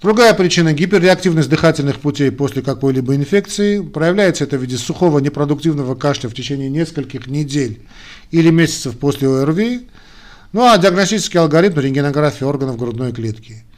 Другая 0.00 0.32
причина– 0.32 0.72
гиперреактивность 0.74 1.50
дыхательных 1.50 2.00
путей 2.00 2.32
после 2.32 2.62
какой-либо 2.62 3.14
инфекции. 3.14 3.82
Проявляется 3.82 4.44
это 4.44 4.56
в 4.56 4.62
виде 4.62 4.78
сухого 4.78 5.18
непродуктивного 5.18 5.94
кашля 5.94 6.30
в 6.30 6.34
течение 6.34 6.70
нескольких 6.70 7.26
недель 7.26 7.82
или 8.30 8.48
месяцев 8.48 8.98
после 8.98 9.28
ОРВИ. 9.28 9.88
Ну 10.54 10.64
а 10.64 10.78
диагностический 10.78 11.38
алгоритм– 11.38 11.80
рентгенография 11.80 12.48
органов 12.48 12.78
грудной 12.78 13.12
клетки– 13.12 13.64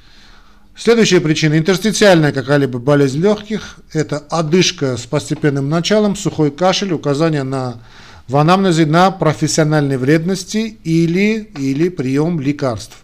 Следующая 0.75 1.21
причина– 1.21 1.59
интерстициальная 1.59 2.33
какая-либо 2.33 2.79
болезнь 2.79 3.21
легких. 3.21 3.77
Это 3.93 4.19
одышка 4.31 4.97
с 4.97 5.03
постепенным 5.03 5.69
началом, 5.69 6.17
сухой 6.17 6.51
кашель, 6.51 6.95
указание 6.95 7.43
на, 7.43 7.83
в 8.27 8.39
анамнезе 8.39 8.87
на 8.87 9.11
профессиональной 9.11 9.99
вредности 9.99 10.79
или, 10.83 11.51
или 11.59 11.91
прием 11.91 12.41
лекарств. 12.41 12.97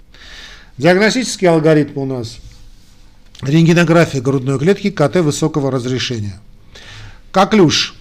Диагностический 0.78 1.46
алгоритм 1.46 1.98
у 1.98 2.06
нас– 2.06 2.38
рентгенография 3.42 4.21
грудной 4.21 4.59
клетки, 4.59 4.90
КТ 4.90 5.16
высокого 5.16 5.71
разрешения. 5.71 6.40
Коклюш 7.30 7.95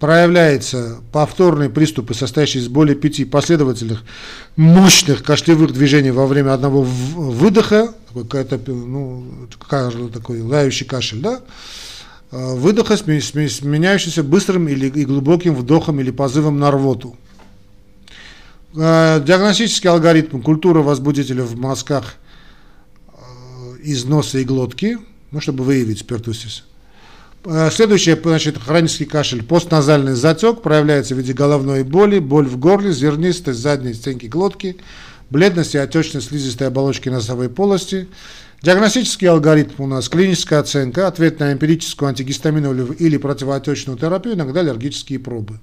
проявляется 0.00 0.98
повторные 1.12 1.70
приступы, 1.70 2.14
состоящие 2.14 2.62
из 2.62 2.68
более 2.68 2.96
пяти 2.96 3.24
последовательных 3.24 4.02
мощных 4.56 5.22
кашлевых 5.22 5.72
движений 5.72 6.10
во 6.10 6.26
время 6.26 6.52
одного 6.52 6.82
выдоха, 6.82 7.94
какой-то 8.12 8.60
ну, 8.70 9.48
такой 10.12 10.42
лающий 10.42 10.84
кашель, 10.84 11.20
да, 11.20 11.40
а, 12.30 12.54
выдоха, 12.54 12.96
сменяющийся 12.96 14.22
быстрым 14.22 14.68
или 14.68 14.88
и 14.88 15.04
глубоким 15.04 15.54
вдохом 15.54 16.00
или 16.00 16.10
позывом 16.10 16.58
на 16.58 16.70
рвоту. 16.70 17.16
А, 18.76 19.20
диагностический 19.20 19.88
алгоритм 19.88 20.42
культура 20.42 20.80
возбудителя 20.80 21.44
в 21.44 21.56
мазках 21.56 22.16
а, 22.16 22.23
из 23.84 24.04
носа 24.04 24.38
и 24.38 24.44
глотки, 24.44 24.98
ну, 25.30 25.40
чтобы 25.40 25.64
выявить 25.64 26.00
спиртусис. 26.00 26.64
Э, 27.44 27.70
следующее, 27.70 28.18
значит, 28.22 28.58
хронический 28.58 29.04
кашель, 29.04 29.42
постназальный 29.42 30.14
затек, 30.14 30.62
проявляется 30.62 31.14
в 31.14 31.18
виде 31.18 31.32
головной 31.32 31.82
боли, 31.84 32.18
боль 32.18 32.46
в 32.46 32.58
горле, 32.58 32.92
зернистость 32.92 33.58
задней 33.58 33.94
стенки 33.94 34.26
глотки, 34.26 34.76
бледность 35.30 35.74
и 35.74 35.78
отечность 35.78 36.28
слизистой 36.28 36.68
оболочки 36.68 37.08
носовой 37.08 37.48
полости. 37.48 38.08
Диагностический 38.62 39.28
алгоритм 39.28 39.82
у 39.82 39.86
нас 39.86 40.08
клиническая 40.08 40.60
оценка, 40.60 41.06
ответ 41.06 41.38
на 41.38 41.52
эмпирическую 41.52 42.08
антигистаминовую 42.08 42.96
или 42.96 43.18
противоотечную 43.18 43.98
терапию, 43.98 44.36
иногда 44.36 44.60
аллергические 44.60 45.18
пробы. 45.18 45.60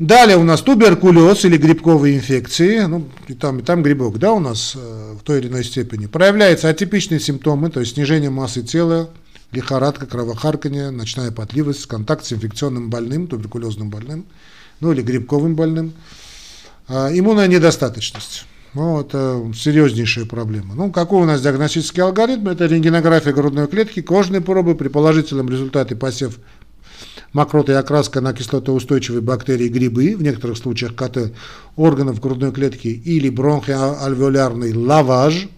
Далее 0.00 0.38
у 0.38 0.44
нас 0.44 0.62
туберкулез 0.62 1.44
или 1.44 1.58
грибковые 1.58 2.16
инфекции, 2.16 2.78
ну 2.86 3.06
и 3.28 3.34
там, 3.34 3.58
и 3.58 3.62
там 3.62 3.82
грибок, 3.82 4.18
да, 4.18 4.32
у 4.32 4.40
нас 4.40 4.72
э, 4.74 5.14
в 5.20 5.22
той 5.22 5.40
или 5.40 5.48
иной 5.48 5.62
степени. 5.62 6.06
Проявляются 6.06 6.70
атипичные 6.70 7.20
симптомы, 7.20 7.68
то 7.68 7.80
есть 7.80 7.92
снижение 7.92 8.30
массы 8.30 8.62
тела, 8.62 9.10
лихорадка, 9.52 10.06
кровохарканье, 10.06 10.88
ночная 10.88 11.32
потливость, 11.32 11.84
контакт 11.84 12.24
с 12.24 12.32
инфекционным 12.32 12.88
больным, 12.88 13.26
туберкулезным 13.26 13.90
больным, 13.90 14.24
ну 14.80 14.90
или 14.90 15.02
грибковым 15.02 15.54
больным, 15.54 15.92
а, 16.88 17.10
иммунная 17.12 17.46
недостаточность. 17.46 18.46
Ну, 18.72 19.02
это 19.02 19.52
серьезнейшая 19.54 20.24
проблема. 20.24 20.74
Ну, 20.74 20.90
какой 20.90 21.20
у 21.20 21.26
нас 21.26 21.42
диагностический 21.42 22.02
алгоритм? 22.02 22.48
Это 22.48 22.64
рентгенография 22.64 23.34
грудной 23.34 23.66
клетки, 23.66 24.00
кожные 24.00 24.40
пробы 24.40 24.76
при 24.76 24.88
положительном 24.88 25.50
результате 25.50 25.94
посев 25.94 26.38
мокроты 27.32 27.72
и 27.72 27.74
окраска 27.74 28.20
на 28.20 28.32
кислотоустойчивые 28.32 29.20
бактерии 29.22 29.68
грибы, 29.68 30.16
в 30.16 30.22
некоторых 30.22 30.58
случаях 30.58 30.94
КТ 30.94 31.32
органов 31.76 32.20
грудной 32.20 32.52
клетки 32.52 32.88
или 32.88 33.28
бронхоальвеолярный 33.28 34.74
лаваж. 34.74 35.48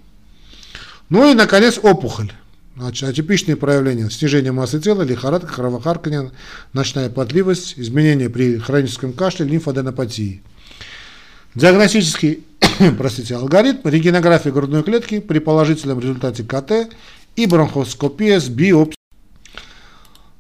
Ну 1.09 1.31
и, 1.31 1.35
наконец, 1.35 1.79
опухоль. 1.83 2.33
Значит, 2.77 3.09
атипичные 3.09 3.57
проявления– 3.57 4.09
снижение 4.11 4.51
массы 4.51 4.81
тела, 4.81 5.03
лихорадка, 5.03 5.53
кровохарканье, 5.53 6.31
ночная 6.73 7.11
потливость, 7.11 7.75
изменения 7.77 8.31
при 8.31 8.59
хроническом 8.59 9.13
кашле, 9.13 9.47
лимфоденопатии. 9.47 10.43
Диагностический 11.55 12.45
простите, 12.99 13.37
алгоритм– 13.37 13.81
рентгенография 13.89 14.53
грудной 14.53 14.83
клетки 14.83 15.21
при 15.21 15.39
положительном 15.39 16.01
результате 16.01 16.45
КТ 16.45 16.95
и 17.37 17.47
бронхоскопия 17.47 18.41
с 18.41 18.49
биопсией. 18.49 19.02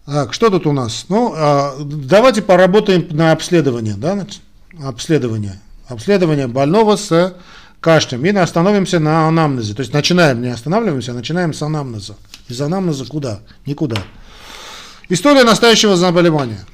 Так, 0.05 0.35
что 0.35 0.51
тут 0.51 0.67
у 0.67 0.73
нас? 0.73 1.07
Ну, 1.09 1.33
а, 1.37 1.77
давайте 1.81 2.43
поработаем 2.43 3.07
на 3.11 3.33
обследование, 3.33 3.95
да, 3.95 4.27
обследование. 4.83 5.61
Обследование 5.89 6.49
больного 6.49 6.97
с 6.97 7.35
кашлем 7.81 8.25
и 8.25 8.35
остановимся 8.35 8.99
на 8.99 9.29
анамнезе. 9.29 9.75
То 9.75 9.81
есть 9.81 9.93
начинаем, 9.93 10.41
не 10.41 10.49
останавливаемся, 10.49 11.13
а 11.13 11.15
начинаем 11.15 11.53
с 11.53 11.63
анамнеза. 11.63 12.17
Из 12.49 12.61
анамнеза 12.61 13.05
куда? 13.05 13.41
Никуда. 13.67 13.99
История 15.09 15.45
настоящего 15.45 15.97
заболевания. 15.97 16.65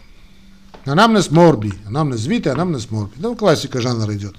Анамнез 0.84 1.30
морби, 1.30 1.72
анамнез 1.86 2.24
виты, 2.26 2.50
анамнез 2.50 2.90
морби. 2.90 3.12
Ну, 3.16 3.34
классика 3.34 3.80
жанра 3.80 4.14
идет. 4.14 4.36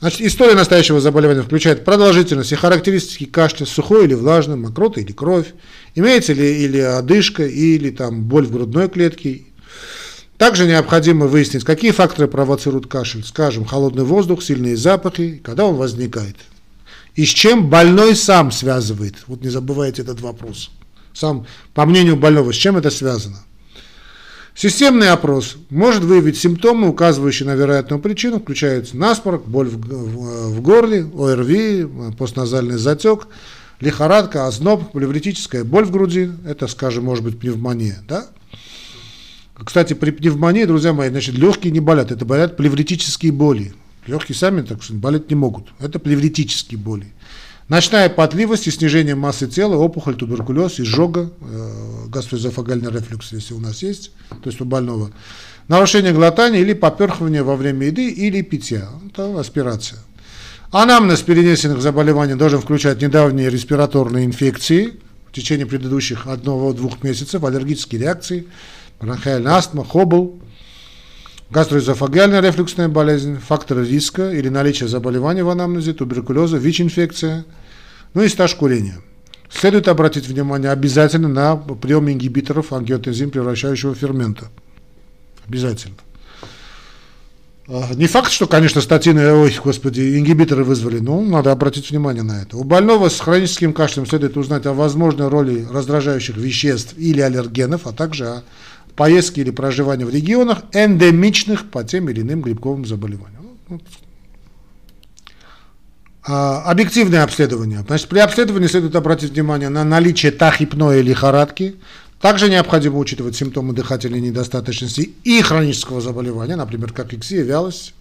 Значит, 0.00 0.20
история 0.20 0.54
настоящего 0.54 1.00
заболевания 1.00 1.42
включает 1.42 1.84
продолжительность 1.84 2.52
и 2.52 2.56
характеристики 2.56 3.24
кашля, 3.24 3.66
сухой 3.66 4.04
или 4.04 4.14
влажный, 4.14 4.56
мокрота 4.56 5.00
или 5.00 5.10
кровь, 5.10 5.54
имеется 5.96 6.32
ли 6.32 6.62
или 6.62 6.78
одышка, 6.78 7.44
или 7.44 7.90
там 7.90 8.22
боль 8.22 8.46
в 8.46 8.52
грудной 8.52 8.88
клетке, 8.88 9.42
также 10.36 10.66
необходимо 10.66 11.26
выяснить, 11.26 11.64
какие 11.64 11.90
факторы 11.90 12.28
провоцируют 12.28 12.86
кашель, 12.86 13.24
скажем, 13.24 13.64
холодный 13.64 14.04
воздух, 14.04 14.40
сильные 14.40 14.76
запахи, 14.76 15.42
когда 15.42 15.64
он 15.64 15.74
возникает. 15.74 16.36
И 17.16 17.24
с 17.26 17.30
чем 17.30 17.68
больной 17.68 18.14
сам 18.14 18.52
связывает. 18.52 19.16
Вот 19.26 19.42
не 19.42 19.48
забывайте 19.48 20.02
этот 20.02 20.20
вопрос. 20.20 20.70
Сам, 21.12 21.44
по 21.74 21.84
мнению 21.84 22.14
больного, 22.14 22.52
с 22.52 22.56
чем 22.56 22.76
это 22.76 22.90
связано. 22.90 23.38
Системный 24.58 25.10
опрос 25.10 25.56
может 25.70 26.02
выявить 26.02 26.36
симптомы, 26.36 26.88
указывающие 26.88 27.46
на 27.46 27.54
вероятную 27.54 28.02
причину, 28.02 28.40
включаются 28.40 28.96
насморк, 28.96 29.46
боль 29.46 29.68
в, 29.68 29.76
в, 29.76 30.56
в 30.56 30.60
горле, 30.62 31.08
ОРВИ, 31.16 31.86
постназальный 32.18 32.76
затек, 32.76 33.28
лихорадка, 33.78 34.48
озноб, 34.48 34.90
плевритическая 34.90 35.62
боль 35.62 35.84
в 35.84 35.92
груди, 35.92 36.32
это, 36.44 36.66
скажем, 36.66 37.04
может 37.04 37.22
быть 37.22 37.38
пневмония, 37.38 38.02
да? 38.08 38.26
Кстати, 39.54 39.94
при 39.94 40.10
пневмонии, 40.10 40.64
друзья 40.64 40.92
мои, 40.92 41.08
значит, 41.08 41.36
легкие 41.36 41.72
не 41.72 41.78
болят, 41.78 42.10
это 42.10 42.24
болят 42.24 42.56
плевритические 42.56 43.30
боли. 43.30 43.74
Легкие 44.08 44.34
сами 44.34 44.62
так 44.62 44.80
болеть 44.90 45.30
не 45.30 45.36
могут. 45.36 45.68
Это 45.78 46.00
плевритические 46.00 46.80
боли. 46.80 47.06
Ночная 47.68 48.08
потливость 48.08 48.66
и 48.66 48.70
снижение 48.70 49.14
массы 49.14 49.46
тела, 49.46 49.76
опухоль, 49.76 50.16
туберкулез, 50.16 50.80
изжога, 50.80 51.30
э, 51.40 52.08
гастроэзофагальный 52.08 52.90
рефлюкс, 52.90 53.32
если 53.32 53.52
у 53.52 53.60
нас 53.60 53.82
есть, 53.82 54.10
то 54.30 54.48
есть 54.48 54.60
у 54.62 54.64
больного. 54.64 55.10
Нарушение 55.68 56.12
глотания 56.14 56.60
или 56.60 56.72
поперхивание 56.72 57.42
во 57.42 57.56
время 57.56 57.88
еды 57.88 58.08
или 58.08 58.40
питья. 58.40 58.88
Это 59.06 59.38
аспирация. 59.38 59.98
Анамнез 60.70 61.20
перенесенных 61.20 61.82
заболеваний 61.82 62.34
должен 62.34 62.60
включать 62.60 63.02
недавние 63.02 63.50
респираторные 63.50 64.24
инфекции 64.24 64.94
в 65.30 65.32
течение 65.32 65.66
предыдущих 65.66 66.26
одного-двух 66.26 67.02
месяцев, 67.02 67.44
аллергические 67.44 68.00
реакции, 68.00 68.46
бронхиальная 68.98 69.52
астма, 69.52 69.84
хобл, 69.84 70.40
гастроэзофагиальная 71.50 72.40
рефлюксная 72.40 72.88
болезнь, 72.88 73.38
факторы 73.38 73.86
риска 73.86 74.32
или 74.32 74.48
наличие 74.48 74.88
заболеваний 74.88 75.42
в 75.42 75.50
анамнезе, 75.50 75.92
туберкулеза, 75.92 76.56
ВИЧ-инфекция, 76.56 77.44
ну 78.14 78.22
и 78.22 78.28
стаж 78.28 78.54
курения. 78.54 78.98
Следует 79.50 79.88
обратить 79.88 80.26
внимание 80.26 80.70
обязательно 80.70 81.28
на 81.28 81.56
прием 81.56 82.10
ингибиторов 82.10 82.72
ангиотензин 82.72 83.30
превращающего 83.30 83.94
фермента. 83.94 84.48
Обязательно. 85.46 85.96
А, 87.70 87.94
не 87.94 88.06
факт, 88.06 88.30
что, 88.30 88.46
конечно, 88.46 88.80
статины, 88.80 89.30
ой, 89.32 89.54
господи, 89.62 90.18
ингибиторы 90.18 90.64
вызвали, 90.64 91.00
но 91.00 91.20
надо 91.20 91.52
обратить 91.52 91.90
внимание 91.90 92.22
на 92.22 92.42
это. 92.42 92.56
У 92.56 92.64
больного 92.64 93.10
с 93.10 93.20
хроническим 93.20 93.74
кашлем 93.74 94.06
следует 94.06 94.36
узнать 94.36 94.64
о 94.64 94.72
возможной 94.72 95.28
роли 95.28 95.66
раздражающих 95.70 96.36
веществ 96.36 96.94
или 96.96 97.20
аллергенов, 97.20 97.86
а 97.86 97.92
также 97.92 98.26
о 98.26 98.42
поездки 98.96 99.40
или 99.40 99.50
проживания 99.50 100.06
в 100.06 100.10
регионах, 100.10 100.62
эндемичных 100.72 101.70
по 101.70 101.84
тем 101.84 102.08
или 102.08 102.22
иным 102.22 102.40
грибковым 102.40 102.86
заболеваниям. 102.86 103.38
А, 106.22 106.62
объективное 106.62 107.22
обследование. 107.22 107.84
Значит, 107.86 108.08
при 108.08 108.18
обследовании 108.18 108.66
следует 108.66 108.96
обратить 108.96 109.32
внимание 109.32 109.68
на 109.68 109.84
наличие 109.84 110.32
тахипноя 110.32 111.00
лихорадки. 111.00 111.76
Также 112.20 112.48
необходимо 112.48 112.98
учитывать 112.98 113.36
симптомы 113.36 113.72
дыхательной 113.72 114.20
недостаточности 114.20 115.12
и 115.22 115.40
хронического 115.40 116.00
заболевания, 116.00 116.56
например, 116.56 116.92
как 116.92 117.14
иксия, 117.14 117.44
вялость. 117.44 117.94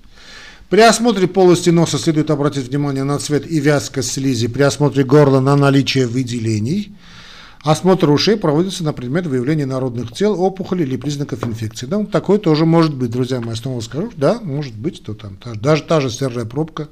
При 0.70 0.82
осмотре 0.82 1.28
полости 1.28 1.70
носа 1.70 1.98
следует 1.98 2.30
обратить 2.32 2.68
внимание 2.68 3.04
на 3.04 3.20
цвет 3.20 3.50
и 3.50 3.60
вязкость 3.60 4.12
слизи, 4.12 4.48
при 4.48 4.64
осмотре 4.64 5.04
горла 5.04 5.40
на 5.40 5.56
наличие 5.56 6.08
выделений– 6.08 6.92
Осмотр 7.64 8.10
ушей 8.10 8.38
проводится 8.38 8.84
на 8.84 8.94
предмет 8.94 9.26
выявления 9.28 9.66
народных 9.66 10.14
тел, 10.14 10.42
опухолей 10.42 10.86
или 10.86 10.96
признаков 10.96 11.44
инфекции. 11.46 11.86
Да, 11.86 12.06
такое 12.06 12.38
тоже 12.38 12.66
может 12.66 12.94
быть, 12.94 13.12
друзья 13.12 13.42
мои, 13.42 13.56
снова 13.56 13.82
скажу, 13.82 14.12
да, 14.16 14.40
может 14.42 14.74
быть, 14.74 15.04
то 15.04 15.14
там, 15.14 15.38
даже 15.56 15.84
та 15.84 16.00
же 16.00 16.10
серая 16.10 16.46
пробка. 16.46 16.88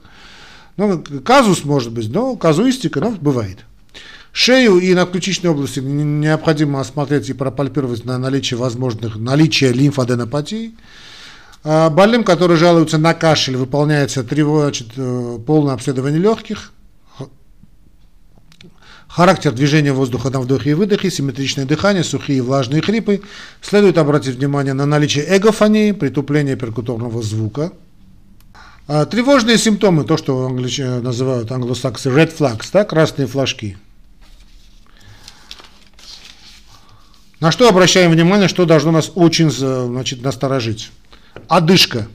Ну, 0.78 1.04
казус 1.24 1.64
может 1.64 1.92
быть, 1.92 2.10
но 2.10 2.36
казуистика, 2.36 3.00
но 3.00 3.12
бывает. 3.12 3.60
Шею 4.34 4.80
и 4.80 4.94
на 4.94 5.06
ключичной 5.06 5.50
области 5.50 5.80
необходимо 5.80 6.82
осмотреть 6.82 7.30
и 7.30 7.34
пропальпировать 7.34 8.04
на 8.04 8.18
наличие 8.18 8.58
возможных 8.58 9.16
наличия 9.16 9.72
лимфаденопатии. 9.72 10.74
А, 11.64 11.90
больным, 11.90 12.26
которые 12.26 12.58
жалуются 12.58 12.98
на 12.98 13.14
кашель, 13.14 13.56
выполняется 13.56 14.24
тревог, 14.26 14.64
значит, 14.64 14.90
э, 14.98 15.40
полное 15.48 15.74
обследование 15.74 16.20
легких, 16.20 16.74
характер 19.16 19.54
движения 19.54 19.94
воздуха 19.94 20.30
на 20.30 20.42
вдохе 20.42 20.72
и 20.72 20.74
выдохе, 20.74 21.10
симметричное 21.10 21.66
дыхание, 21.66 22.04
сухие 22.04 22.40
и 22.40 22.42
влажные 22.42 22.82
хрипы. 22.82 23.22
Следует 23.62 23.98
обратить 23.98 24.36
внимание 24.36 24.74
на 24.74 24.86
наличие 24.86 25.26
эгофонии, 25.38 25.94
притупления 25.94 26.58
перкуторного 26.58 27.24
звука. 27.24 27.72
А, 28.88 29.06
тревожные 29.06 29.58
симптомы, 29.58 30.04
то, 30.04 30.18
что 30.18 30.48
называют 30.50 31.52
англосаксы 31.52 32.10
red 32.10 32.36
flags, 32.38 32.68
да, 32.72 32.84
красные 32.84 33.28
флажки– 33.28 33.78
На 37.46 37.52
что 37.52 37.68
обращаем 37.68 38.12
внимание, 38.12 38.48
что 38.48 38.66
должно 38.66 38.92
нас 38.92 39.12
очень 39.14 39.52
значит, 39.52 40.24
насторожить? 40.24 40.92
Одышка, 41.48 42.08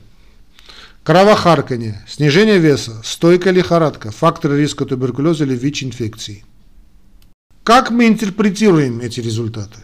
кровохарканье, 1.03 2.03
снижение 2.05 2.57
веса, 2.57 3.01
стойкая 3.03 3.53
лихорадка, 3.53 4.11
факторы 4.11 4.59
риска 4.59 4.83
туберкулеза 4.85 5.43
или 5.43 5.55
ВИЧ-инфекции. 5.55 6.43
Как 7.63 7.91
мы 7.91 8.07
интерпретируем 8.07 8.99
эти 8.99 9.19
результаты? 9.19 9.77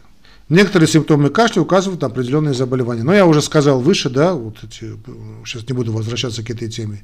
Некоторые 0.50 0.88
симптомы 0.88 1.30
кашля 1.30 1.62
указывают 1.62 2.02
на 2.02 2.08
определенные 2.08 2.54
заболевания. 2.54 3.04
Но 3.04 3.14
я 3.14 3.26
уже 3.26 3.42
сказал 3.42 3.82
выше, 3.82 4.10
да, 4.10 4.34
вот 4.34 4.58
эти, 4.64 4.94
сейчас 5.46 5.68
не 5.68 5.74
буду 5.74 5.92
возвращаться 5.92 6.42
к 6.42 6.50
этой 6.50 6.70
теме. 6.70 7.04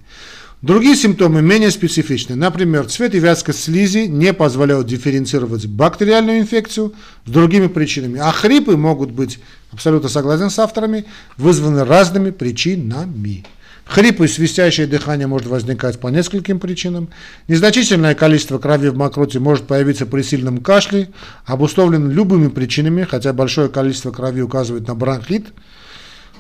Другие 0.62 0.96
симптомы 0.96 1.42
менее 1.42 1.70
специфичны. 1.70 2.36
Например, 2.36 2.86
цвет 2.86 3.16
и 3.16 3.20
вязкость 3.20 3.64
слизи 3.64 4.08
не 4.08 4.32
позволяют 4.32 4.88
дифференцировать 4.88 5.66
бактериальную 5.66 6.40
инфекцию 6.40 6.94
с 7.26 7.30
другими 7.30 7.68
причинами. 7.68 8.18
А 8.22 8.32
хрипы 8.32 8.78
могут 8.78 9.12
быть, 9.12 9.40
абсолютно 9.74 10.08
согласен 10.08 10.50
с 10.50 10.58
авторами, 10.58 11.04
вызваны 11.36 11.84
разными 11.84 12.32
причинами. 12.32 13.46
Хрипы 13.86 14.26
и 14.26 14.28
свистящее 14.28 14.88
дыхание 14.88 15.28
может 15.28 15.48
возникать 15.48 16.00
по 16.00 16.08
нескольким 16.08 16.60
причинам. 16.60 17.10
Незначительное 17.48 18.16
количество 18.16 18.58
крови 18.58 18.88
в 18.88 18.98
мокроте 18.98 19.40
может 19.40 19.68
появиться 19.68 20.06
при 20.06 20.22
сильном 20.22 20.60
кашле, 20.60 21.10
обусловлен 21.46 22.10
любыми 22.10 22.48
причинами, 22.48 23.04
хотя 23.04 23.34
большое 23.34 23.70
количество 23.70 24.12
крови 24.12 24.42
указывает 24.42 24.88
на 24.88 24.96
бронхит, 24.96 25.48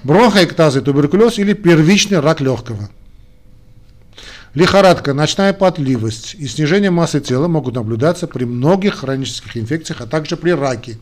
бронхоэктазы, 0.04 0.82
туберкулез 0.82 1.38
или 1.38 1.54
первичный 1.54 2.20
рак 2.20 2.40
легкого. 2.40 2.90
Лихорадка, 4.54 5.14
ночная 5.14 5.52
потливость 5.52 6.36
и 6.36 6.48
снижение 6.48 6.92
массы 6.92 7.20
тела 7.20 7.48
могут 7.48 7.74
наблюдаться 7.74 8.28
при 8.28 8.46
многих 8.46 8.96
хронических 8.96 9.58
инфекциях, 9.58 10.02
а 10.02 10.06
также 10.06 10.38
при 10.38 10.52
раке. 10.52 10.98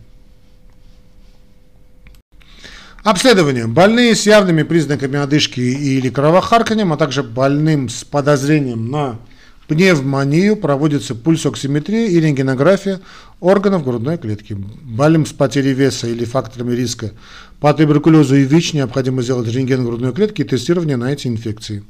Обследование. 3.04 3.66
Больные 3.66 4.16
с 4.16 4.28
явными 4.28 4.62
признаками 4.62 5.18
одышки 5.18 5.60
или 5.60 6.10
кровохарканием, 6.10 6.94
а 6.94 6.98
также 6.98 7.24
больным 7.24 7.90
с 7.90 8.04
подозрением 8.04 8.92
на 8.92 9.20
пневмонию 9.68 10.56
проводится 10.56 11.16
пульсоксиметрия 11.16 12.08
и 12.08 12.20
рентгенография 12.20 13.02
органов 13.40 13.84
грудной 13.84 14.20
клетки. 14.20 14.56
Больным 14.84 15.26
с 15.26 15.32
потерей 15.32 15.74
веса 15.74 16.08
или 16.08 16.26
факторами 16.26 16.76
риска 16.76 17.12
по 17.60 17.74
туберкулезу 17.74 18.36
и 18.36 18.44
ВИЧ 18.44 18.74
необходимо 18.74 19.24
сделать 19.24 19.48
рентген 19.48 19.84
грудной 19.84 20.14
клетки 20.14 20.42
и 20.42 20.46
тестирование 20.46 20.98
на 20.98 21.12
эти 21.12 21.28
инфекции. 21.28 21.84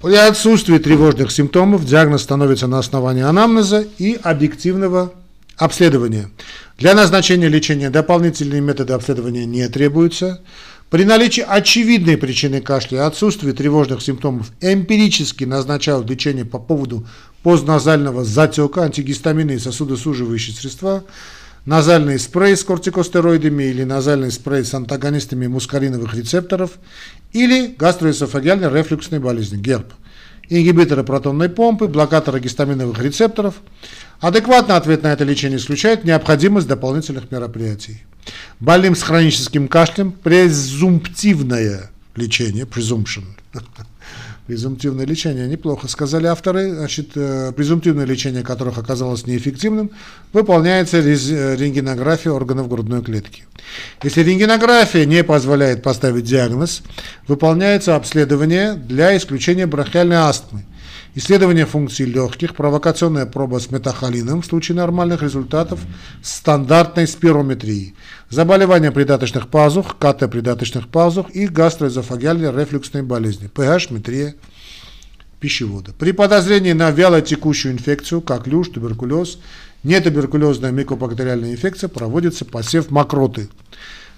При 0.00 0.14
отсутствии 0.14 0.78
тревожных 0.78 1.32
симптомов 1.32 1.84
диагноз 1.84 2.22
становится 2.22 2.68
на 2.68 2.78
основании 2.78 3.22
анамнеза 3.22 3.84
и 3.98 4.16
объективного 4.22 5.12
обследования. 5.56 6.30
Для 6.78 6.94
назначения 6.94 7.48
лечения 7.48 7.90
дополнительные 7.90 8.60
методы 8.60 8.92
обследования 8.92 9.46
не 9.46 9.68
требуются. 9.68 10.40
При 10.90 11.04
наличии 11.04 11.44
очевидной 11.46 12.18
причины 12.18 12.60
кашля 12.60 12.98
и 12.98 13.00
отсутствии 13.00 13.52
тревожных 13.52 14.02
симптомов 14.02 14.50
эмпирически 14.60 15.44
назначают 15.44 16.08
лечение 16.10 16.44
по 16.44 16.58
поводу 16.58 17.06
постназального 17.42 18.24
затека, 18.24 18.82
антигистамины 18.82 19.52
и 19.52 19.58
сосудосуживающие 19.58 20.54
средства, 20.54 21.04
назальный 21.64 22.18
спрей 22.18 22.56
с 22.56 22.64
кортикостероидами 22.64 23.64
или 23.64 23.84
назальный 23.84 24.30
спрей 24.30 24.64
с 24.64 24.74
антагонистами 24.74 25.46
мускариновых 25.46 26.14
рецепторов 26.14 26.72
или 27.32 27.68
гастроэсофагиальной 27.78 28.70
рефлюксной 28.70 29.18
болезни, 29.18 29.56
ГЕРБ 29.56 29.86
ингибиторы 30.52 31.02
протонной 31.02 31.48
помпы, 31.48 31.88
блокаторы 31.88 32.40
гистаминовых 32.40 32.98
рецепторов. 33.00 33.56
Адекватный 34.20 34.76
ответ 34.76 35.02
на 35.02 35.12
это 35.12 35.24
лечение 35.24 35.58
исключает 35.58 36.04
необходимость 36.04 36.68
дополнительных 36.68 37.30
мероприятий. 37.30 38.02
Больным 38.60 38.94
с 38.94 39.02
хроническим 39.02 39.66
кашлем 39.66 40.12
презумптивное 40.12 41.90
лечение, 42.14 42.64
presumption, 42.64 43.24
Презумптивное 44.52 45.06
лечение, 45.06 45.48
неплохо 45.48 45.88
сказали 45.88 46.26
авторы. 46.26 46.74
Значит, 46.74 47.12
э, 47.14 47.52
презумптивное 47.56 48.04
лечение 48.04 48.42
которых 48.42 48.76
оказалось 48.76 49.26
неэффективным, 49.26 49.90
выполняется 50.34 50.98
э, 50.98 51.56
рентгенография 51.56 52.30
органов 52.32 52.68
грудной 52.68 53.02
клетки. 53.02 53.44
Если 54.02 54.22
рентгенография 54.22 55.06
не 55.06 55.24
позволяет 55.24 55.82
поставить 55.82 56.24
диагноз, 56.24 56.82
выполняется 57.28 57.96
обследование 57.96 58.74
для 58.74 59.16
исключения 59.16 59.66
бронхиальной 59.66 60.16
астмы. 60.16 60.64
Исследование 61.14 61.66
функций 61.66 62.06
легких, 62.06 62.54
провокационная 62.56 63.26
проба 63.26 63.58
с 63.58 63.70
метахолином 63.70 64.40
в 64.40 64.46
случае 64.46 64.76
нормальных 64.76 65.22
результатов 65.22 65.80
стандартной 66.22 67.06
спирометрии, 67.06 67.94
заболевания 68.30 68.90
придаточных 68.90 69.48
пазух, 69.48 69.98
КТ 69.98 70.30
придаточных 70.30 70.88
пазух 70.88 71.28
и 71.34 71.46
гастроэзофагиальной 71.48 72.50
рефлюксной 72.50 73.02
болезни, 73.02 73.50
pH, 73.54 73.92
метрия 73.92 74.36
пищевода. 75.38 75.92
При 75.98 76.12
подозрении 76.12 76.72
на 76.72 76.90
вялотекущую 76.90 77.74
инфекцию, 77.74 78.22
как 78.22 78.46
люш, 78.46 78.68
туберкулез, 78.68 79.38
нетуберкулезная 79.82 80.70
микобактериальная 80.70 81.52
инфекция, 81.52 81.88
проводится 81.88 82.46
посев 82.46 82.90
мокроты. 82.90 83.50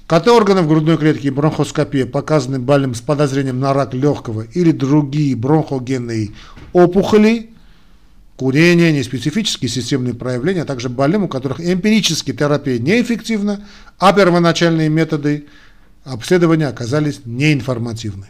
КТ 0.07 0.29
органов 0.29 0.69
грудной 0.69 0.99
клетки 0.99 1.29
и 1.29 1.31
бронхоскопия 1.31 2.05
показаны 2.05 2.59
больным 2.59 2.95
с 2.95 3.01
подозрением 3.01 3.59
на 3.59 3.73
рак 3.73 3.95
легкого 3.95 4.43
или 4.43 4.71
другие 4.71 5.35
бронхогенные 5.35 6.33
опухоли, 6.75 7.51
курение, 8.37 8.93
неспецифические 8.93 9.71
системные 9.71 10.13
проявления, 10.13 10.63
а 10.63 10.67
также 10.67 10.91
больным, 10.91 11.25
у 11.25 11.29
которых 11.29 11.61
эмпирически 11.61 12.35
терапия 12.35 12.79
неэффективна, 12.79 13.67
а 13.99 14.13
первоначальные 14.13 14.91
методы 14.91 15.47
обследования 16.05 16.67
оказались 16.67 17.21
неинформативны. 17.25 18.27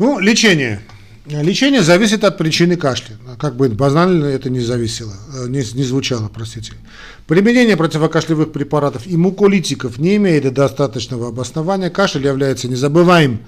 Ну, 0.00 0.18
лечение. 0.18 0.80
Лечение 1.26 1.82
зависит 1.82 2.24
от 2.24 2.36
причины 2.36 2.76
кашля. 2.76 3.16
Как 3.38 3.54
бы 3.54 3.68
банально 3.68 4.24
это 4.24 4.50
не 4.50 4.58
зависело, 4.58 5.14
э, 5.34 5.46
не, 5.48 5.58
не 5.58 5.84
звучало, 5.84 6.28
простите. 6.28 6.72
Применение 7.28 7.76
противокашлевых 7.76 8.50
препаратов 8.50 9.06
и 9.06 9.16
муколитиков 9.16 9.98
не 9.98 10.16
имеет 10.16 10.52
достаточного 10.52 11.28
обоснования. 11.28 11.90
Кашель 11.90 12.26
является 12.26 12.66
незабываемым 12.66 13.40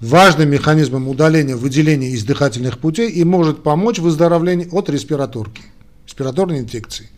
важным 0.00 0.48
механизмом 0.50 1.08
удаления 1.08 1.56
выделения 1.56 2.10
из 2.10 2.24
дыхательных 2.24 2.78
путей 2.78 3.10
и 3.10 3.24
может 3.24 3.62
помочь 3.62 3.98
в 3.98 4.02
выздоровлении 4.02 4.68
от 4.70 4.88
респираторки, 4.88 5.62
респираторной 6.06 6.60
инфекции. 6.60 7.10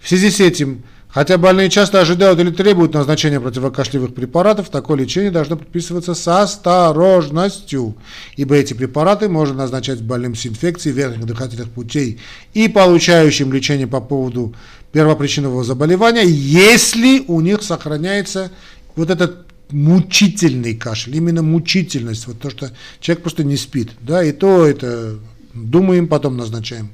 В 0.00 0.08
связи 0.08 0.30
с 0.30 0.40
этим 0.40 0.82
Хотя 1.14 1.38
больные 1.38 1.70
часто 1.70 2.00
ожидают 2.00 2.40
или 2.40 2.50
требуют 2.50 2.94
назначения 2.94 3.38
противокашлевых 3.38 4.16
препаратов, 4.16 4.68
такое 4.68 4.98
лечение 4.98 5.30
должно 5.30 5.54
предписываться 5.54 6.12
с 6.12 6.26
осторожностью, 6.26 7.94
ибо 8.36 8.56
эти 8.56 8.74
препараты 8.74 9.28
можно 9.28 9.54
назначать 9.54 10.02
больным 10.02 10.34
с 10.34 10.44
инфекцией 10.44 10.92
верхних 10.92 11.26
дыхательных 11.26 11.70
путей 11.70 12.18
и 12.52 12.66
получающим 12.66 13.52
лечение 13.52 13.86
по 13.86 14.00
поводу 14.00 14.56
первопричинного 14.90 15.62
заболевания, 15.62 16.24
если 16.24 17.22
у 17.28 17.40
них 17.40 17.62
сохраняется 17.62 18.50
вот 18.96 19.08
этот 19.08 19.46
мучительный 19.70 20.74
кашель, 20.74 21.14
именно 21.14 21.42
мучительность, 21.42 22.26
вот 22.26 22.40
то, 22.40 22.50
что 22.50 22.72
человек 22.98 23.22
просто 23.22 23.44
не 23.44 23.56
спит, 23.56 23.90
да, 24.00 24.24
и 24.24 24.32
то 24.32 24.66
это 24.66 25.20
думаем, 25.52 26.08
потом 26.08 26.36
назначаем. 26.36 26.90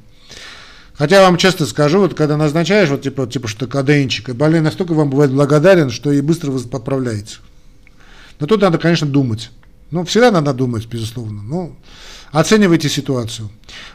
Хотя 1.01 1.17
я 1.17 1.23
вам 1.23 1.39
честно 1.39 1.65
скажу, 1.65 1.99
вот 2.01 2.13
когда 2.13 2.37
назначаешь, 2.37 2.91
вот 2.91 3.01
типа, 3.01 3.27
типа 3.27 3.49
что 3.49 3.67
каденчик, 3.67 4.29
и 4.29 4.33
больной 4.33 4.61
настолько 4.61 4.93
вам 4.93 5.09
бывает 5.09 5.33
благодарен, 5.33 5.89
что 5.89 6.13
и 6.13 6.21
быстро 6.21 6.51
вы 6.51 6.61
поправляете. 6.61 7.37
Но 8.39 8.47
тут 8.47 8.61
надо, 8.61 8.77
конечно, 8.77 9.07
думать. 9.07 9.51
Ну, 9.91 10.05
всегда 10.05 10.31
надо 10.31 10.53
думать, 10.53 10.85
безусловно. 10.85 11.41
Ну, 11.41 11.75
оценивайте 12.33 12.91
ситуацию. 12.91 13.49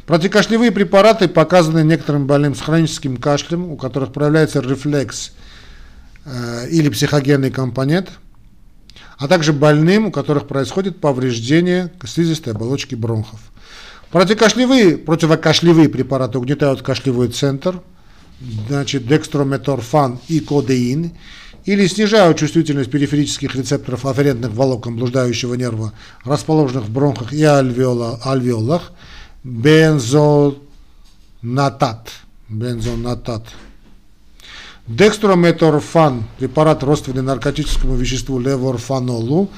Противокашлевые 0.08 0.72
препараты 0.72 1.28
показаны 1.28 1.84
некоторым 1.84 2.26
больным 2.26 2.56
с 2.56 2.62
хроническим 2.62 3.18
кашлем, 3.18 3.70
у 3.70 3.78
которых 3.78 4.12
проявляется 4.12 4.60
рефлекс 4.62 5.34
э, 6.26 6.70
или 6.72 6.90
психогенный 6.90 7.52
компонент, 7.52 8.14
а 9.20 9.28
также 9.28 9.54
больным, 9.54 10.08
у 10.08 10.12
которых 10.12 10.48
происходит 10.48 11.00
повреждение 11.00 11.94
слизистой 12.04 12.54
оболочки 12.54 12.96
бронхов. 12.96 13.40
Противокашлевые, 14.16 14.98
противокашлевые 14.98 15.90
препараты 15.90 16.38
угнетают 16.38 16.82
кашлевой 16.82 17.28
центр, 17.28 17.82
значит, 18.70 19.06
декстрометорфан 19.06 20.20
и 20.30 20.40
кодеин, 20.40 21.12
или 21.66 21.86
снижают 21.86 22.38
чувствительность 22.38 22.90
периферических 22.90 23.54
рецепторов 23.54 24.06
афферентных 24.06 24.54
волокон 24.54 24.96
блуждающего 24.96 25.56
нерва, 25.56 25.92
расположенных 26.24 26.86
в 26.86 26.92
бронхах 26.94 27.34
и 27.34 27.44
альвеола, 27.44 28.22
альвеолах, 28.24 28.94
бензонатат. 29.44 30.62
Бензонатат. 32.48 33.44
Декстрометорфан, 34.88 36.24
препарат 36.40 36.84
родственный 36.84 37.22
наркотическому 37.22 37.96
веществу 37.96 38.40
леворфанолу, 38.40 39.50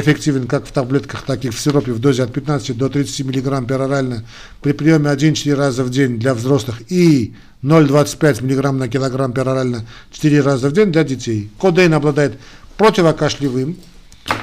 эффективен 0.00 0.46
как 0.46 0.66
в 0.66 0.72
таблетках, 0.72 1.22
так 1.22 1.44
и 1.44 1.50
в 1.50 1.60
сиропе 1.60 1.92
в 1.92 2.00
дозе 2.00 2.24
от 2.24 2.32
15 2.32 2.76
до 2.76 2.88
30 2.88 3.26
мг 3.26 3.66
перорально 3.66 4.24
при 4.60 4.72
приеме 4.72 5.10
1-4 5.10 5.54
раза 5.54 5.84
в 5.84 5.90
день 5.90 6.18
для 6.18 6.34
взрослых 6.34 6.82
и 6.90 7.34
0,25 7.62 8.42
мг 8.42 8.72
на 8.72 8.88
килограмм 8.88 9.32
перорально 9.32 9.86
4 10.12 10.40
раза 10.40 10.68
в 10.68 10.72
день 10.72 10.90
для 10.90 11.04
детей. 11.04 11.50
Кодейн 11.58 11.94
обладает 11.94 12.34
противокашлевым, 12.76 13.76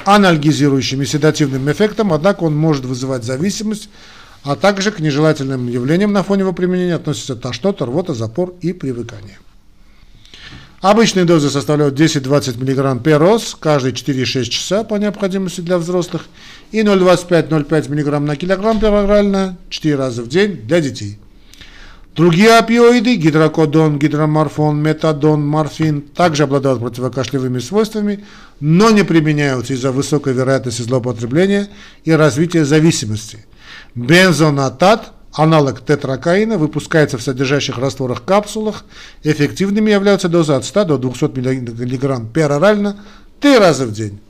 анальгизирующим 0.04 1.02
и 1.02 1.06
седативным 1.06 1.70
эффектом, 1.70 2.12
однако 2.12 2.44
он 2.44 2.56
может 2.56 2.84
вызывать 2.84 3.24
зависимость, 3.24 3.90
а 4.44 4.56
также 4.56 4.90
к 4.90 5.00
нежелательным 5.00 5.68
явлениям 5.68 6.12
на 6.12 6.22
фоне 6.22 6.40
его 6.40 6.52
применения 6.52 6.94
относятся 6.94 7.36
тошнота, 7.36 7.84
рвота, 7.84 8.14
запор 8.14 8.54
и 8.62 8.72
привыкание. 8.72 9.38
Обычные 10.82 11.24
дозы 11.24 11.48
составляют 11.48 11.98
10-20 11.98 12.58
мг 12.58 13.02
per 13.04 13.18
роз 13.18 13.56
каждые 13.58 13.94
4-6 13.94 14.44
часа 14.46 14.82
по 14.82 14.96
необходимости 14.96 15.60
для 15.60 15.78
взрослых 15.78 16.26
и 16.72 16.80
0,25-0,5 16.80 17.88
мг 17.88 18.18
на 18.18 18.34
килограмм 18.34 18.80
перорально 18.80 19.56
4 19.68 19.94
раза 19.94 20.22
в 20.22 20.28
день 20.28 20.56
для 20.66 20.80
детей. 20.80 21.20
Другие 22.16 22.58
опиоиды, 22.58 23.14
гидрокодон, 23.14 24.00
гидроморфон, 24.00 24.82
метадон, 24.82 25.46
морфин, 25.46 26.02
также 26.02 26.42
обладают 26.42 26.80
противокашлевыми 26.80 27.60
свойствами, 27.60 28.24
но 28.58 28.90
не 28.90 29.04
применяются 29.04 29.74
из-за 29.74 29.92
высокой 29.92 30.32
вероятности 30.32 30.82
злоупотребления 30.82 31.68
и 32.04 32.10
развития 32.10 32.64
зависимости. 32.64 33.46
Бензонатат 33.94 35.11
Аналог 35.34 35.80
тетракаина 35.80 36.58
выпускается 36.58 37.16
в 37.16 37.22
содержащих 37.22 37.78
растворах 37.78 38.24
капсулах. 38.24 38.84
Эффективными 39.22 39.90
являются 39.90 40.28
дозы 40.28 40.52
от 40.52 40.64
100 40.64 40.84
до 40.84 40.98
200 40.98 41.24
мг 41.24 42.32
перорально 42.32 43.02
3 43.40 43.58
раза 43.58 43.86
в 43.86 43.92
день. 43.92 44.20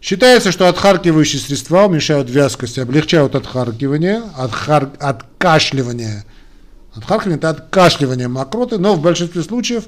Считается, 0.00 0.52
что 0.52 0.68
отхаркивающие 0.68 1.40
средства 1.40 1.86
уменьшают 1.86 2.30
вязкость, 2.30 2.78
облегчают 2.78 3.34
отхаркивание, 3.34 4.22
отхар... 4.36 4.90
откашливание. 5.00 6.24
Отхаркивание– 6.94 7.36
это 7.38 7.50
откашливание 7.50 8.28
мокроты, 8.28 8.78
но 8.78 8.94
в 8.94 9.02
большинстве 9.02 9.42
случаев 9.42 9.84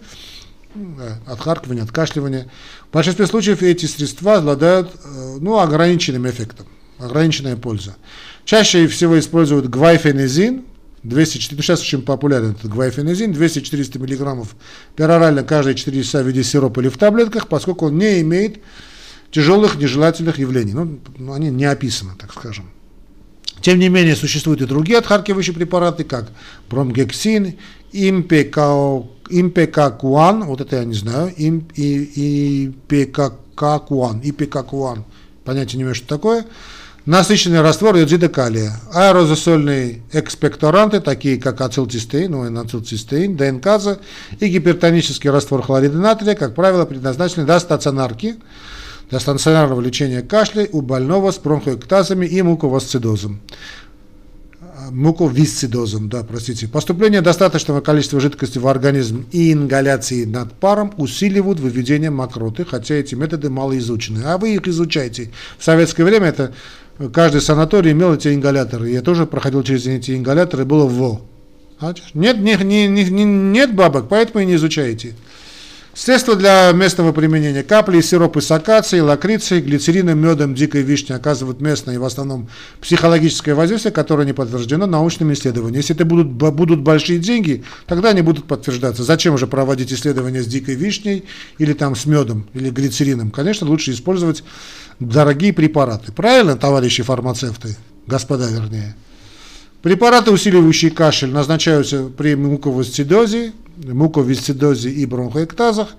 отхаркивание, 1.27 1.85
откашливание. 1.85 2.51
В 2.91 2.95
большинстве 2.95 3.27
случаев 3.27 3.63
эти 3.63 3.87
средства 3.87 4.37
обладают 4.39 4.91
э, 5.05 5.37
ну, 5.41 5.59
ограниченным 5.59 6.29
эффектом, 6.29 6.67
ограниченная 6.99 7.57
польза. 7.57 7.97
Чаще 8.49 8.87
всего 8.87 9.19
используют 9.19 9.69
гвайфенезин, 9.69 10.65
204, 11.03 11.55
ну, 11.55 11.63
сейчас 11.63 11.83
очень 11.83 12.01
популярен 12.01 12.53
этот 12.53 12.71
гвайфенезин, 12.71 13.33
200-400 13.33 13.99
мг 13.99 14.49
перорально 14.97 15.45
каждые 15.45 15.75
4 15.75 16.03
часа 16.03 16.23
в 16.23 16.27
виде 16.27 16.43
сиропа 16.43 16.81
или 16.81 16.89
в 16.89 16.97
таблетках, 16.97 17.49
поскольку 17.49 17.89
он 17.89 17.99
не 17.99 18.23
имеет 18.23 18.61
тяжелых 19.33 19.77
нежелательных 19.77 20.39
явлений. 20.39 20.73
Ну, 20.73 20.99
ну 21.19 21.35
они 21.35 21.51
не 21.51 21.67
описаны, 21.67 22.13
так 22.19 22.33
скажем. 22.33 22.71
Тем 23.61 23.79
не 23.79 23.91
менее, 23.91 24.17
существуют 24.17 24.63
и 24.63 24.65
другие 24.65 24.99
отхаркивающие 24.99 25.55
препараты, 25.55 26.05
как 26.05 26.31
промгексин, 26.71 27.59
импекакуан, 27.93 29.05
вот 30.45 30.63
это 30.63 30.77
я 30.77 30.85
не 30.87 30.95
знаю, 30.95 31.35
импекакуан, 31.37 32.73
ипекакуан, 34.25 35.05
понятия 35.45 35.77
не 35.77 35.83
имею, 35.83 35.95
что 35.95 36.07
такое, 36.07 36.47
насыщенный 37.09 37.63
раствор 37.63 37.97
йодида 37.97 38.29
калия, 38.29 38.73
аэрозосольные 38.93 40.03
экспекторанты, 40.13 41.01
такие 41.01 41.39
как 41.41 41.63
ацилцистеин, 41.63 42.31
ну, 42.33 42.61
ацилцистеин, 42.61 43.35
ДНКаза 43.35 43.99
и 44.39 44.47
гипертонический 44.47 45.31
раствор 45.31 45.63
хлорида 45.63 45.97
натрия, 45.97 46.35
как 46.35 46.55
правило, 46.55 46.85
предназначены 46.85 47.47
для 47.47 47.59
стационарки, 47.61 48.37
для 49.09 49.21
стационарного 49.21 49.81
лечения 49.81 50.21
кашля 50.21 50.69
у 50.71 50.83
больного 50.83 51.31
с 51.31 51.39
бронхоэктазами 51.39 52.27
и 52.27 52.43
муковасцидозом 52.43 53.41
муковисцидозом, 54.91 56.09
да, 56.09 56.23
простите. 56.23 56.69
Поступление 56.69 57.21
достаточного 57.21 57.81
количества 57.81 58.21
жидкости 58.21 58.59
в 58.59 58.67
организм 58.67 59.27
и 59.33 59.53
ингаляции 59.53 60.25
над 60.25 60.53
паром 60.53 60.95
усиливают 60.97 61.61
выведение 61.61 62.11
мокроты, 62.11 62.65
хотя 62.65 62.95
эти 62.95 63.15
методы 63.15 63.51
мало 63.51 63.77
изучены. 63.79 64.23
А 64.25 64.39
вы 64.39 64.55
их 64.55 64.67
изучаете. 64.69 65.31
В 65.59 65.65
советское 65.65 66.05
время 66.05 66.29
это 66.29 66.53
каждый 67.13 67.41
санаторий 67.41 67.93
имел 67.93 68.15
эти 68.15 68.29
ингаляторы. 68.35 68.91
Я 68.91 69.03
тоже 69.03 69.27
проходил 69.27 69.63
через 69.63 69.87
эти 69.87 70.17
ингаляторы, 70.17 70.65
было 70.65 70.87
во. 70.87 71.21
Нет, 72.15 72.39
не, 72.41 72.57
не, 72.57 72.89
не, 72.89 73.25
нет 73.25 73.75
бабок, 73.75 74.09
поэтому 74.09 74.43
и 74.43 74.47
не 74.47 74.57
изучаете. 74.57 75.15
Средства 75.95 76.37
для 76.37 76.71
местного 76.73 77.11
применения. 77.11 77.65
Капли, 77.65 78.01
сиропы 78.01 78.41
с 78.41 78.51
акацией, 78.53 79.03
лакрицей, 79.03 79.61
глицерином, 79.61 80.17
медом, 80.17 80.55
дикой 80.55 80.83
вишни 80.83 81.13
оказывают 81.13 81.61
местное 81.61 81.97
и 81.97 81.99
в 81.99 82.05
основном 82.05 82.49
психологическое 82.81 83.55
воздействие, 83.55 83.91
которое 83.91 84.25
не 84.25 84.33
подтверждено 84.33 84.87
научными 84.87 85.33
исследованиями. 85.33 85.79
Если 85.79 85.97
это 85.97 86.05
будут, 86.05 86.29
будут 86.29 86.83
большие 86.83 87.19
деньги, 87.19 87.65
тогда 87.87 88.11
они 88.11 88.23
будут 88.23 88.45
подтверждаться. 88.45 89.03
Зачем 89.03 89.37
же 89.39 89.49
проводить 89.49 89.93
исследования 89.93 90.43
с 90.43 90.47
дикой 90.47 90.77
вишней 90.77 91.25
или 91.59 91.73
там 91.73 91.97
с 91.97 92.07
медом 92.07 92.47
или 92.55 92.71
глицерином? 92.71 93.33
Конечно, 93.33 93.67
лучше 93.67 93.91
использовать 93.91 94.45
дорогие 95.01 95.53
препараты. 95.53 96.13
Правильно, 96.13 96.57
товарищи 96.57 97.03
фармацевты, 97.03 97.77
господа 98.07 98.49
вернее? 98.49 98.95
Препараты, 99.83 100.33
усиливающие 100.33 100.91
кашель, 100.91 101.31
назначаются 101.31 102.05
при 102.07 102.35
муковисцидозе, 102.35 103.53
муковисцидозе 103.77 104.91
и 104.91 105.07
бронхоэктазах, 105.07 105.91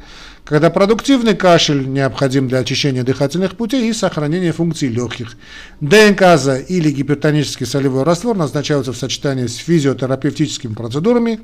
когда 0.43 0.69
продуктивный 0.69 1.35
кашель 1.35 1.87
необходим 1.87 2.49
для 2.49 2.59
очищения 2.59 3.03
дыхательных 3.03 3.55
путей 3.55 3.89
и 3.89 3.93
сохранения 3.93 4.51
функций 4.51 4.89
легких. 4.89 5.37
ДНКаза 5.79 6.57
или 6.57 6.91
гипертонический 6.91 7.65
солевой 7.65 8.03
раствор 8.03 8.35
назначаются 8.35 8.91
в 8.91 8.97
сочетании 8.97 9.47
с 9.47 9.55
физиотерапевтическими 9.55 10.73
процедурами 10.73 11.39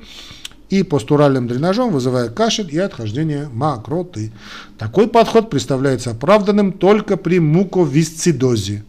и 0.70 0.82
постуральным 0.82 1.46
дренажом, 1.46 1.92
вызывая 1.92 2.28
кашель 2.28 2.72
и 2.74 2.78
отхождение 2.78 3.48
мокроты. 3.52 4.32
Такой 4.78 5.08
подход 5.08 5.50
представляется 5.50 6.10
оправданным 6.10 6.72
только 6.72 7.16
при 7.16 7.38
муковисцидозе. 7.38 8.84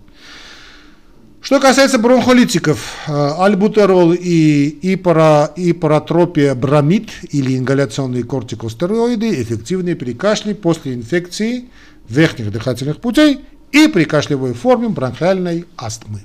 Что 1.39 1.61
касается 1.61 1.97
бронхолитиков, 1.97 2.93
э, 3.07 3.31
альбутерол 3.39 4.11
и 4.11 4.79
ипара, 4.81 5.49
ипаротропия 5.55 6.53
бромид 6.55 7.09
или 7.31 7.57
ингаляционные 7.57 8.23
кортикостероиды 8.23 9.41
эффективны 9.41 9.95
при 9.95 10.13
кашле 10.13 10.55
после 10.55 10.95
инфекции 10.95 11.69
верхних 12.09 12.51
дыхательных 12.51 12.97
путей 12.97 13.45
и 13.71 13.87
при 13.87 14.03
кашлевой 14.03 14.53
форме 14.53 14.89
бронхиальной 14.89 15.65
астмы. 15.77 16.23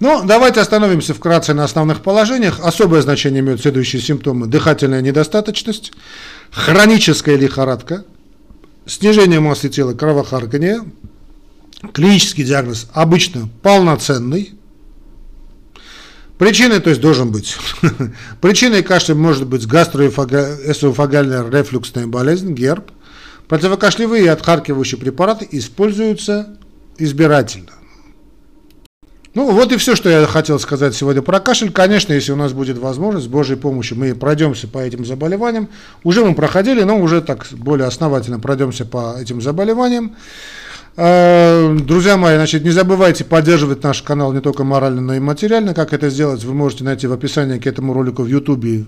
Ну, 0.00 0.24
давайте 0.24 0.60
остановимся 0.60 1.14
вкратце 1.14 1.54
на 1.54 1.64
основных 1.64 2.02
положениях. 2.02 2.60
Особое 2.62 3.00
значение 3.00 3.40
имеют 3.40 3.60
следующие 3.60 4.02
симптомы. 4.02 4.46
Дыхательная 4.46 5.00
недостаточность, 5.00 5.92
хроническая 6.50 7.36
лихорадка, 7.36 8.04
снижение 8.86 9.40
массы 9.40 9.68
тела, 9.68 9.94
кровохарканье, 9.94 10.82
Клинический 11.92 12.44
диагноз 12.44 12.88
обычно 12.92 13.48
полноценный. 13.62 14.54
Причиной, 16.38 16.80
то 16.80 16.90
есть 16.90 17.00
должен 17.00 17.30
быть, 17.30 17.56
причиной 18.40 18.82
кашля 18.82 19.14
может 19.14 19.46
быть 19.46 19.66
гастроэсофагальная 19.66 21.48
рефлюксная 21.48 22.06
болезнь, 22.06 22.52
герб. 22.54 22.90
Противокашлевые 23.48 24.24
и 24.24 24.28
отхаркивающие 24.28 24.98
препараты 24.98 25.46
используются 25.50 26.56
избирательно. 26.98 27.72
Ну, 29.34 29.50
вот 29.50 29.72
и 29.72 29.76
все, 29.76 29.96
что 29.96 30.08
я 30.08 30.26
хотел 30.26 30.60
сказать 30.60 30.94
сегодня 30.94 31.20
про 31.20 31.40
кашель. 31.40 31.72
Конечно, 31.72 32.12
если 32.12 32.30
у 32.30 32.36
нас 32.36 32.52
будет 32.52 32.78
возможность, 32.78 33.26
с 33.26 33.28
Божьей 33.28 33.56
помощью, 33.56 33.98
мы 33.98 34.14
пройдемся 34.14 34.68
по 34.68 34.78
этим 34.78 35.04
заболеваниям. 35.04 35.68
Уже 36.04 36.24
мы 36.24 36.36
проходили, 36.36 36.84
но 36.84 37.00
уже 37.00 37.20
так 37.20 37.48
более 37.50 37.88
основательно 37.88 38.38
пройдемся 38.38 38.84
по 38.84 39.16
этим 39.20 39.42
заболеваниям. 39.42 40.14
Э, 40.96 41.76
друзья 41.80 42.16
мои, 42.16 42.36
значит, 42.36 42.62
не 42.62 42.70
забывайте 42.70 43.24
поддерживать 43.24 43.82
наш 43.82 44.02
канал 44.02 44.32
не 44.32 44.40
только 44.40 44.62
морально, 44.62 45.00
но 45.00 45.14
и 45.14 45.18
материально. 45.18 45.74
Как 45.74 45.92
это 45.92 46.10
сделать, 46.10 46.44
вы 46.44 46.54
можете 46.54 46.84
найти 46.84 47.08
в 47.08 47.12
описании 47.12 47.58
к 47.58 47.66
этому 47.66 47.92
ролику 47.92 48.22
в 48.22 48.28
YouTube. 48.28 48.64
Э, 48.64 48.84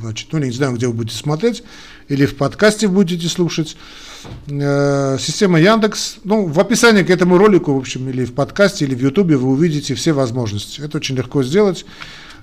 значит, 0.00 0.28
ну, 0.32 0.38
не 0.38 0.50
знаю, 0.50 0.72
где 0.76 0.86
вы 0.86 0.94
будете 0.94 1.18
смотреть, 1.18 1.62
или 2.08 2.24
в 2.24 2.38
подкасте 2.38 2.88
будете 2.88 3.28
слушать. 3.28 3.76
Э, 4.48 5.16
система 5.20 5.60
Яндекс. 5.60 6.16
Ну, 6.24 6.46
в 6.46 6.58
описании 6.60 7.02
к 7.02 7.10
этому 7.10 7.38
ролику, 7.38 7.74
в 7.74 7.78
общем, 7.78 8.08
или 8.08 8.24
в 8.24 8.34
подкасте, 8.34 8.84
или 8.84 8.94
в 8.94 9.00
YouTube 9.00 9.32
вы 9.32 9.48
увидите 9.48 9.94
все 9.94 10.12
возможности. 10.12 10.80
Это 10.80 10.98
очень 10.98 11.16
легко 11.16 11.42
сделать. 11.42 11.84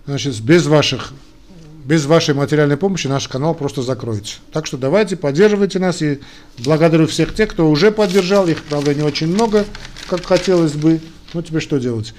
Значит, 0.05 0.39
без 0.41 0.65
ваших 0.65 1.13
без 1.83 2.05
вашей 2.05 2.35
материальной 2.35 2.77
помощи 2.77 3.07
наш 3.07 3.27
канал 3.27 3.55
просто 3.55 3.81
закроется. 3.81 4.35
Так 4.51 4.67
что 4.67 4.77
давайте, 4.77 5.15
поддерживайте 5.15 5.79
нас. 5.79 6.01
И 6.01 6.19
благодарю 6.59 7.07
всех 7.07 7.33
тех, 7.33 7.49
кто 7.49 7.69
уже 7.69 7.91
поддержал. 7.91 8.47
Их, 8.47 8.63
правда, 8.63 8.93
не 8.93 9.01
очень 9.01 9.27
много, 9.27 9.65
как 10.07 10.23
хотелось 10.23 10.73
бы. 10.73 11.01
Ну, 11.33 11.41
тебе 11.41 11.59
что 11.59 11.79
делать? 11.79 12.13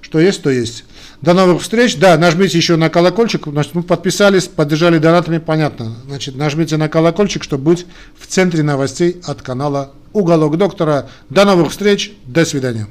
Что 0.00 0.20
есть, 0.20 0.42
то 0.42 0.50
есть. 0.50 0.84
До 1.22 1.34
новых 1.34 1.62
встреч. 1.62 1.96
Да, 1.96 2.16
нажмите 2.16 2.58
еще 2.58 2.76
на 2.76 2.90
колокольчик. 2.90 3.46
Значит, 3.46 3.74
мы 3.74 3.82
подписались, 3.82 4.48
поддержали 4.48 4.98
донатами, 4.98 5.38
понятно. 5.38 5.96
Значит, 6.06 6.36
нажмите 6.36 6.76
на 6.76 6.88
колокольчик, 6.88 7.42
чтобы 7.42 7.64
быть 7.64 7.86
в 8.18 8.26
центре 8.26 8.62
новостей 8.62 9.20
от 9.24 9.42
канала 9.42 9.92
Уголок 10.12 10.56
Доктора. 10.56 11.08
До 11.30 11.44
новых 11.44 11.70
встреч. 11.70 12.12
До 12.24 12.44
свидания. 12.44 12.88